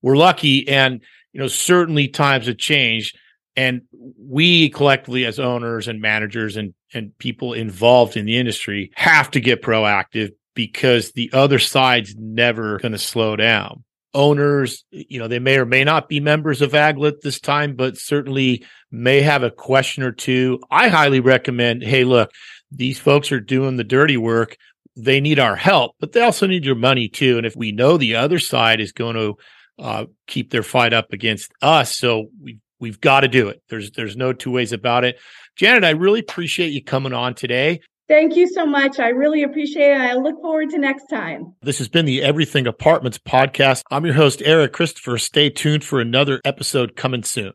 We're 0.01 0.17
lucky 0.17 0.67
and 0.67 1.01
you 1.33 1.39
know, 1.39 1.47
certainly 1.47 2.07
times 2.07 2.47
have 2.47 2.57
changed 2.57 3.17
and 3.55 3.81
we 4.17 4.69
collectively 4.69 5.25
as 5.25 5.39
owners 5.39 5.87
and 5.87 6.01
managers 6.01 6.55
and 6.55 6.73
and 6.93 7.15
people 7.17 7.53
involved 7.53 8.17
in 8.17 8.25
the 8.25 8.37
industry 8.37 8.91
have 8.95 9.29
to 9.31 9.39
get 9.39 9.61
proactive 9.61 10.31
because 10.55 11.11
the 11.11 11.29
other 11.33 11.59
side's 11.59 12.15
never 12.15 12.79
going 12.79 12.91
to 12.91 12.97
slow 12.97 13.35
down 13.35 13.83
owners, 14.13 14.83
you 14.91 15.19
know, 15.19 15.27
they 15.27 15.39
may 15.39 15.57
or 15.57 15.65
may 15.65 15.83
not 15.83 16.09
be 16.09 16.19
members 16.19 16.61
of 16.61 16.71
Aglet 16.71 17.21
this 17.21 17.39
time, 17.39 17.75
but 17.75 17.97
certainly 17.97 18.65
may 18.91 19.21
have 19.21 19.43
a 19.43 19.51
question 19.51 20.03
or 20.03 20.11
two. 20.11 20.59
I 20.71 20.89
highly 20.89 21.19
recommend, 21.19 21.83
hey, 21.83 22.03
look, 22.03 22.31
these 22.71 22.99
folks 22.99 23.31
are 23.31 23.39
doing 23.39 23.77
the 23.77 23.83
dirty 23.83 24.17
work. 24.17 24.57
They 24.95 25.21
need 25.21 25.39
our 25.39 25.55
help, 25.55 25.95
but 25.99 26.11
they 26.11 26.21
also 26.21 26.47
need 26.47 26.65
your 26.65 26.75
money 26.75 27.07
too. 27.07 27.37
And 27.37 27.45
if 27.45 27.55
we 27.55 27.71
know 27.71 27.97
the 27.97 28.15
other 28.15 28.39
side 28.39 28.79
is 28.79 28.91
going 28.91 29.15
to 29.15 29.37
uh, 29.77 30.05
keep 30.27 30.51
their 30.51 30.63
fight 30.63 30.93
up 30.93 31.13
against 31.13 31.51
us, 31.61 31.97
so 31.97 32.27
we 32.41 32.59
we've 32.79 32.99
got 32.99 33.21
to 33.21 33.27
do 33.27 33.47
it. 33.49 33.61
There's 33.69 33.91
there's 33.91 34.17
no 34.17 34.33
two 34.33 34.51
ways 34.51 34.73
about 34.73 35.05
it. 35.05 35.19
Janet, 35.55 35.83
I 35.83 35.91
really 35.91 36.19
appreciate 36.19 36.71
you 36.71 36.83
coming 36.83 37.13
on 37.13 37.33
today. 37.33 37.81
Thank 38.09 38.35
you 38.35 38.47
so 38.47 38.65
much. 38.65 38.97
I 38.97 39.09
really 39.09 39.43
appreciate 39.43 39.91
it. 39.91 40.01
I 40.01 40.15
look 40.15 40.41
forward 40.41 40.71
to 40.71 40.79
next 40.79 41.05
time. 41.05 41.53
This 41.61 41.77
has 41.77 41.87
been 41.87 42.05
the 42.05 42.23
Everything 42.23 42.65
Apartments 42.65 43.19
podcast. 43.19 43.83
I'm 43.91 44.03
your 44.03 44.15
host, 44.15 44.41
Eric 44.43 44.73
Christopher. 44.73 45.19
Stay 45.19 45.51
tuned 45.51 45.83
for 45.83 46.01
another 46.01 46.41
episode 46.43 46.95
coming 46.95 47.21
soon. 47.21 47.53